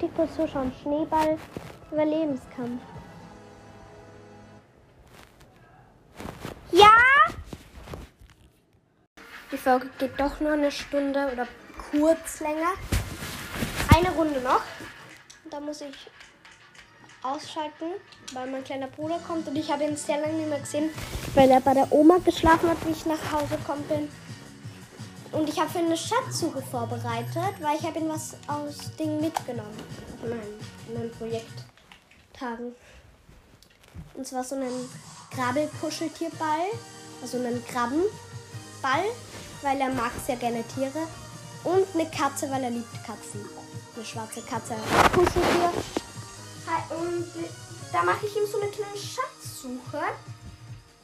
Kurz 0.10 0.36
zuschauen. 0.36 0.72
Schneeball 0.82 1.38
Überlebenskampf. 1.92 2.82
Ja! 6.72 6.90
Die 9.52 9.58
Folge 9.58 9.90
geht 9.98 10.20
doch 10.20 10.40
nur 10.40 10.54
eine 10.54 10.72
Stunde 10.72 11.30
oder 11.32 11.48
kurz 11.92 12.40
länger. 12.40 12.74
Eine 13.96 14.10
Runde 14.12 14.42
noch. 14.42 14.62
Da 15.50 15.60
muss 15.60 15.82
ich 15.82 16.10
ausschalten, 17.24 17.86
weil 18.34 18.48
mein 18.50 18.64
kleiner 18.64 18.88
Bruder 18.88 19.20
kommt 19.28 19.48
und 19.48 19.56
ich 19.56 19.72
habe 19.72 19.84
ihn 19.84 19.96
sehr 19.96 20.20
lange 20.20 20.34
nicht 20.34 20.50
mehr 20.50 20.60
gesehen, 20.60 20.90
weil 21.36 21.50
er 21.52 21.62
bei 21.62 21.74
der 21.74 21.92
Oma 21.92 22.18
geschlafen 22.24 22.70
hat, 22.70 22.78
wie 22.86 22.92
ich 22.92 23.06
nach 23.06 23.32
Hause 23.32 23.58
gekommen 23.58 23.84
bin. 23.84 24.10
Und 25.32 25.48
ich 25.48 25.60
habe 25.60 25.70
für 25.70 25.80
eine 25.80 25.96
Schatzsuche 25.96 26.62
vorbereitet, 26.62 27.56
weil 27.62 27.78
ich 27.78 27.84
habe 27.84 28.00
ihn 28.00 28.10
was 28.10 28.36
aus 28.48 28.96
Ding 29.00 29.22
mitgenommen. 29.22 29.78
Meinen, 30.22 30.60
von 30.86 30.94
meinen 30.94 31.12
Projekttagen. 31.12 32.76
Und 34.14 34.28
zwar 34.28 34.44
so 34.44 34.56
einen 34.56 34.90
Krabbelkuscheltierball, 35.32 36.68
also 37.22 37.38
einen 37.38 37.66
Krabbenball, 37.66 39.06
weil 39.62 39.80
er 39.80 39.90
mag 39.90 40.12
sehr 40.26 40.36
gerne 40.36 40.64
Tiere. 40.76 41.08
Und 41.64 41.86
eine 41.94 42.10
Katze, 42.10 42.50
weil 42.50 42.64
er 42.64 42.72
liebt 42.72 42.92
Katzen. 43.06 43.46
Eine 43.96 44.06
schwarze 44.06 44.42
Katze. 44.42 44.76
Kuscheltier. 45.14 45.72
Und 46.90 47.28
da 47.92 48.04
mache 48.04 48.26
ich 48.26 48.36
ihm 48.36 48.46
so 48.52 48.60
eine 48.60 48.70
kleine 48.72 48.98
Schatzsuche. 48.98 50.02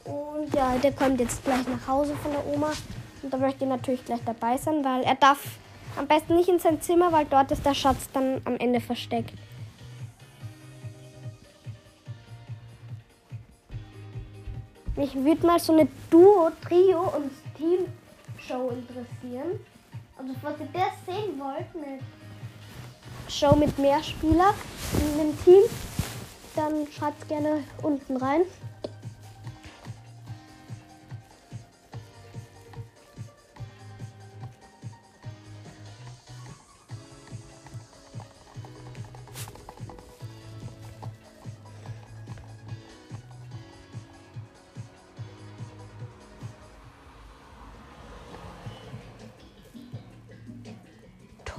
Und 0.04 0.54
ja, 0.54 0.76
der 0.78 0.92
kommt 0.92 1.20
jetzt 1.20 1.44
gleich 1.44 1.66
nach 1.66 1.86
Hause 1.86 2.14
von 2.22 2.32
der 2.32 2.46
Oma. 2.46 2.72
Und 3.22 3.32
da 3.32 3.36
möchte 3.36 3.64
ich 3.64 3.70
natürlich 3.70 4.04
gleich 4.04 4.20
dabei 4.24 4.56
sein, 4.56 4.84
weil 4.84 5.02
er 5.02 5.14
darf 5.14 5.58
Am 5.96 6.06
besten 6.06 6.36
nicht 6.36 6.48
in 6.48 6.60
sein 6.60 6.80
Zimmer, 6.80 7.10
weil 7.10 7.24
dort 7.26 7.50
ist 7.50 7.66
der 7.66 7.74
Schatz 7.74 8.08
dann 8.12 8.40
am 8.44 8.56
Ende 8.56 8.80
versteckt. 8.80 9.32
Mich 14.94 15.14
würde 15.14 15.46
mal 15.46 15.58
so 15.58 15.72
eine 15.72 15.88
Duo, 16.10 16.50
Trio 16.60 17.00
und 17.16 17.30
Team-Show 17.56 18.70
interessieren. 18.70 19.60
Also, 20.16 20.34
falls 20.42 20.60
ihr 20.60 20.68
das 20.72 20.92
sehen 21.06 21.38
wollt, 21.38 21.66
eine 21.74 22.00
Show 23.28 23.56
mit 23.56 23.76
mehr 23.78 24.02
Spieler 24.02 24.54
in 24.92 25.20
einem 25.20 25.44
Team, 25.44 25.62
dann 26.56 26.86
schreibt 26.92 27.28
gerne 27.28 27.64
unten 27.82 28.16
rein. 28.16 28.42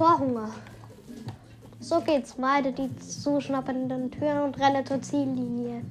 Torhunger. 0.00 0.48
So 1.78 2.00
geht's. 2.00 2.38
Meide 2.38 2.72
die 2.72 2.88
zuschnappenden 2.96 4.10
Türen 4.10 4.44
und 4.44 4.58
renne 4.58 4.82
zur 4.82 5.02
Ziellinie. 5.02 5.82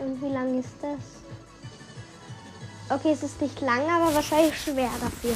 Und 0.00 0.22
wie 0.22 0.28
lang 0.28 0.60
ist 0.60 0.74
das? 0.82 1.00
Okay, 2.90 3.12
es 3.12 3.22
ist 3.22 3.40
nicht 3.40 3.58
lang, 3.62 3.80
aber 3.88 4.14
wahrscheinlich 4.14 4.60
schwer 4.60 4.90
dafür. 5.00 5.34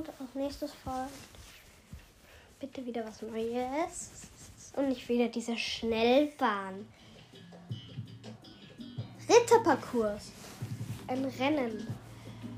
Und 0.00 0.08
als 0.18 0.34
nächstes 0.34 0.72
folgt 0.72 1.10
bitte 2.58 2.86
wieder 2.86 3.04
was 3.04 3.20
Neues. 3.20 4.10
Und 4.74 4.88
nicht 4.88 5.06
wieder 5.10 5.28
diese 5.28 5.58
Schnellbahn. 5.58 6.86
Ritterparcours. 9.28 10.32
Ein 11.06 11.26
Rennen. 11.38 11.86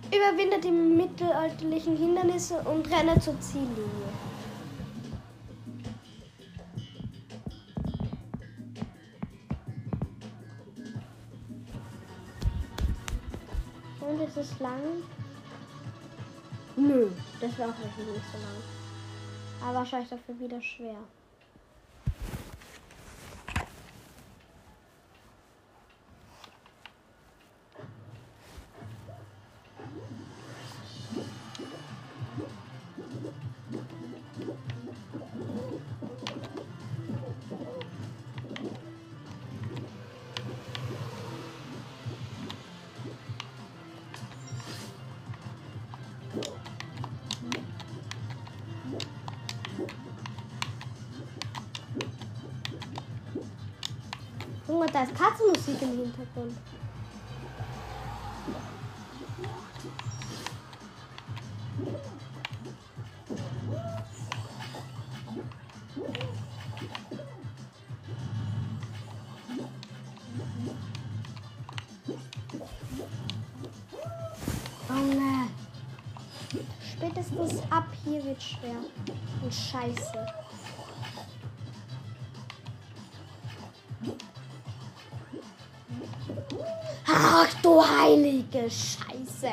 Überwinde 0.06 0.60
die 0.60 0.70
mittelalterlichen 0.70 1.96
Hindernisse 1.96 2.60
und 2.60 2.88
renne 2.88 3.18
zur 3.18 3.40
Ziellinie. 3.40 3.82
Und 14.00 14.20
es 14.20 14.36
ist 14.36 14.60
lang. 14.60 15.02
Nö, 16.82 17.08
das 17.40 17.56
war 17.60 17.68
auch 17.68 17.78
nicht 17.78 17.96
so 17.96 18.38
lang. 18.38 18.58
Aber 19.62 19.78
wahrscheinlich 19.78 20.10
dafür 20.10 20.38
wieder 20.40 20.60
schwer. 20.60 20.96
Da 55.02 55.08
ist 55.08 55.14
Katzenmusik 55.14 55.82
im 55.82 55.88
Hintergrund. 55.88 56.56
Junge. 74.88 75.48
Spätestens 76.80 77.62
ab 77.70 77.86
hier 78.04 78.24
wird 78.24 78.42
schwer. 78.42 78.76
Und 79.42 79.52
scheiße. 79.52 80.41
Du 87.72 87.82
heilige 87.82 88.70
Scheiße. 88.70 89.52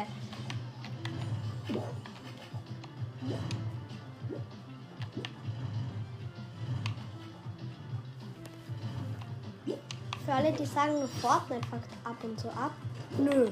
Für 10.26 10.34
alle, 10.34 10.52
die 10.52 10.66
sagen, 10.66 11.08
Fortnite 11.22 11.68
fuckt 11.68 11.90
ab 12.04 12.18
und 12.24 12.40
zu 12.40 12.50
ab. 12.50 12.72
Nö. 13.18 13.50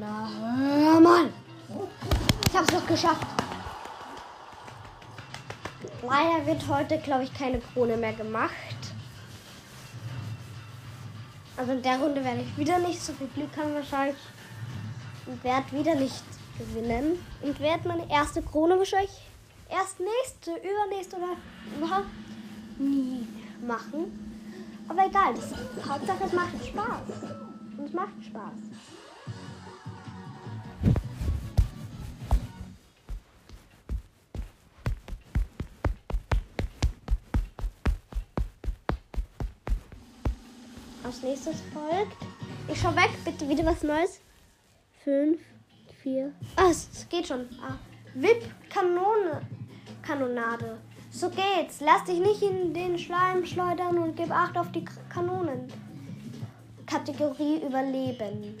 Na, 0.00 0.28
hör 0.48 1.00
mal. 1.00 1.26
Ich 2.48 2.56
hab's 2.56 2.72
noch 2.72 2.86
geschafft. 2.86 3.26
Leider 6.02 6.46
wird 6.46 6.68
heute, 6.68 6.98
glaube 6.98 7.24
ich, 7.24 7.34
keine 7.34 7.60
Krone 7.60 7.96
mehr 7.96 8.12
gemacht. 8.12 8.73
Also 11.56 11.72
in 11.72 11.82
der 11.82 11.98
Runde 11.98 12.24
werde 12.24 12.40
ich 12.40 12.58
wieder 12.58 12.78
nicht 12.78 13.00
so 13.00 13.12
viel 13.12 13.28
Glück 13.28 13.56
haben 13.56 13.74
wahrscheinlich. 13.74 14.16
Und 15.26 15.42
werde 15.42 15.72
wieder 15.72 15.94
nicht 15.94 16.24
gewinnen. 16.58 17.18
Und 17.42 17.60
werde 17.60 17.88
meine 17.88 18.10
erste 18.10 18.42
Krone 18.42 18.78
wahrscheinlich 18.78 19.12
erst 19.70 19.98
nächste, 20.00 20.50
übernächste 20.50 21.16
oder 21.16 21.36
überhaupt 21.76 22.08
nie 22.78 23.26
machen. 23.66 24.34
Aber 24.88 25.06
egal, 25.06 25.34
das, 25.34 25.88
Hauptsache 25.88 26.24
es 26.24 26.32
macht 26.32 26.66
Spaß. 26.66 27.22
Und 27.78 27.86
es 27.86 27.92
macht 27.92 28.24
Spaß. 28.24 28.60
Nächstes 41.24 41.56
folgt. 41.72 42.16
Ich 42.68 42.80
schau 42.80 42.94
weg, 42.94 43.10
bitte 43.24 43.48
wieder 43.48 43.64
was 43.64 43.82
Neues. 43.82 44.20
Fünf, 45.02 45.40
vier. 46.02 46.32
Ah, 46.56 46.68
es 46.70 47.06
geht 47.08 47.26
schon. 47.26 47.48
Ah. 47.60 47.78
VIP-Kanone. 48.14 49.42
Kanonade. 50.02 50.78
So 51.10 51.30
geht's. 51.30 51.80
Lass 51.80 52.04
dich 52.04 52.20
nicht 52.20 52.42
in 52.42 52.72
den 52.74 52.98
Schleim 52.98 53.44
schleudern 53.44 53.98
und 53.98 54.16
gib 54.16 54.30
Acht 54.30 54.56
auf 54.56 54.70
die 54.72 54.84
Kanonen. 55.08 55.68
Kategorie 56.86 57.62
Überleben. 57.66 58.54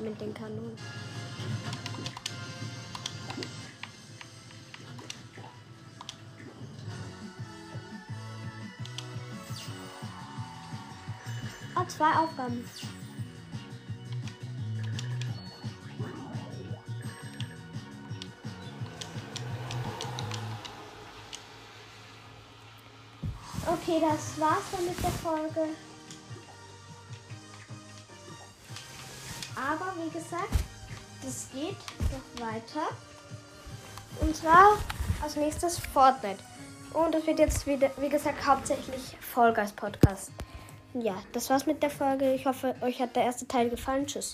Mit 0.00 0.20
den 0.20 0.34
Kanonen. 0.34 0.76
Oh, 11.76 11.84
zwei 11.86 12.12
Aufgaben. 12.12 12.64
Okay, 23.66 24.00
das 24.00 24.40
war's 24.40 24.58
dann 24.72 24.84
mit 24.86 25.02
der 25.02 25.10
Folge. 25.10 25.87
Aber 29.58 29.92
wie 30.02 30.10
gesagt, 30.10 30.52
das 31.22 31.48
geht 31.52 31.76
noch 32.12 32.46
weiter. 32.46 32.88
Und 34.20 34.34
zwar 34.36 34.78
als 35.22 35.36
nächstes 35.36 35.78
Fortnite. 35.78 36.38
Und 36.94 37.14
das 37.14 37.26
wird 37.26 37.38
jetzt 37.38 37.66
wieder, 37.66 37.90
wie 37.98 38.08
gesagt, 38.08 38.46
hauptsächlich 38.46 39.16
Vollgas 39.20 39.72
Podcast. 39.72 40.30
Ja, 40.94 41.14
das 41.32 41.50
war's 41.50 41.66
mit 41.66 41.82
der 41.82 41.90
Folge. 41.90 42.32
Ich 42.32 42.46
hoffe, 42.46 42.74
euch 42.80 43.00
hat 43.00 43.14
der 43.14 43.24
erste 43.24 43.46
Teil 43.46 43.68
gefallen. 43.68 44.06
Tschüss. 44.06 44.26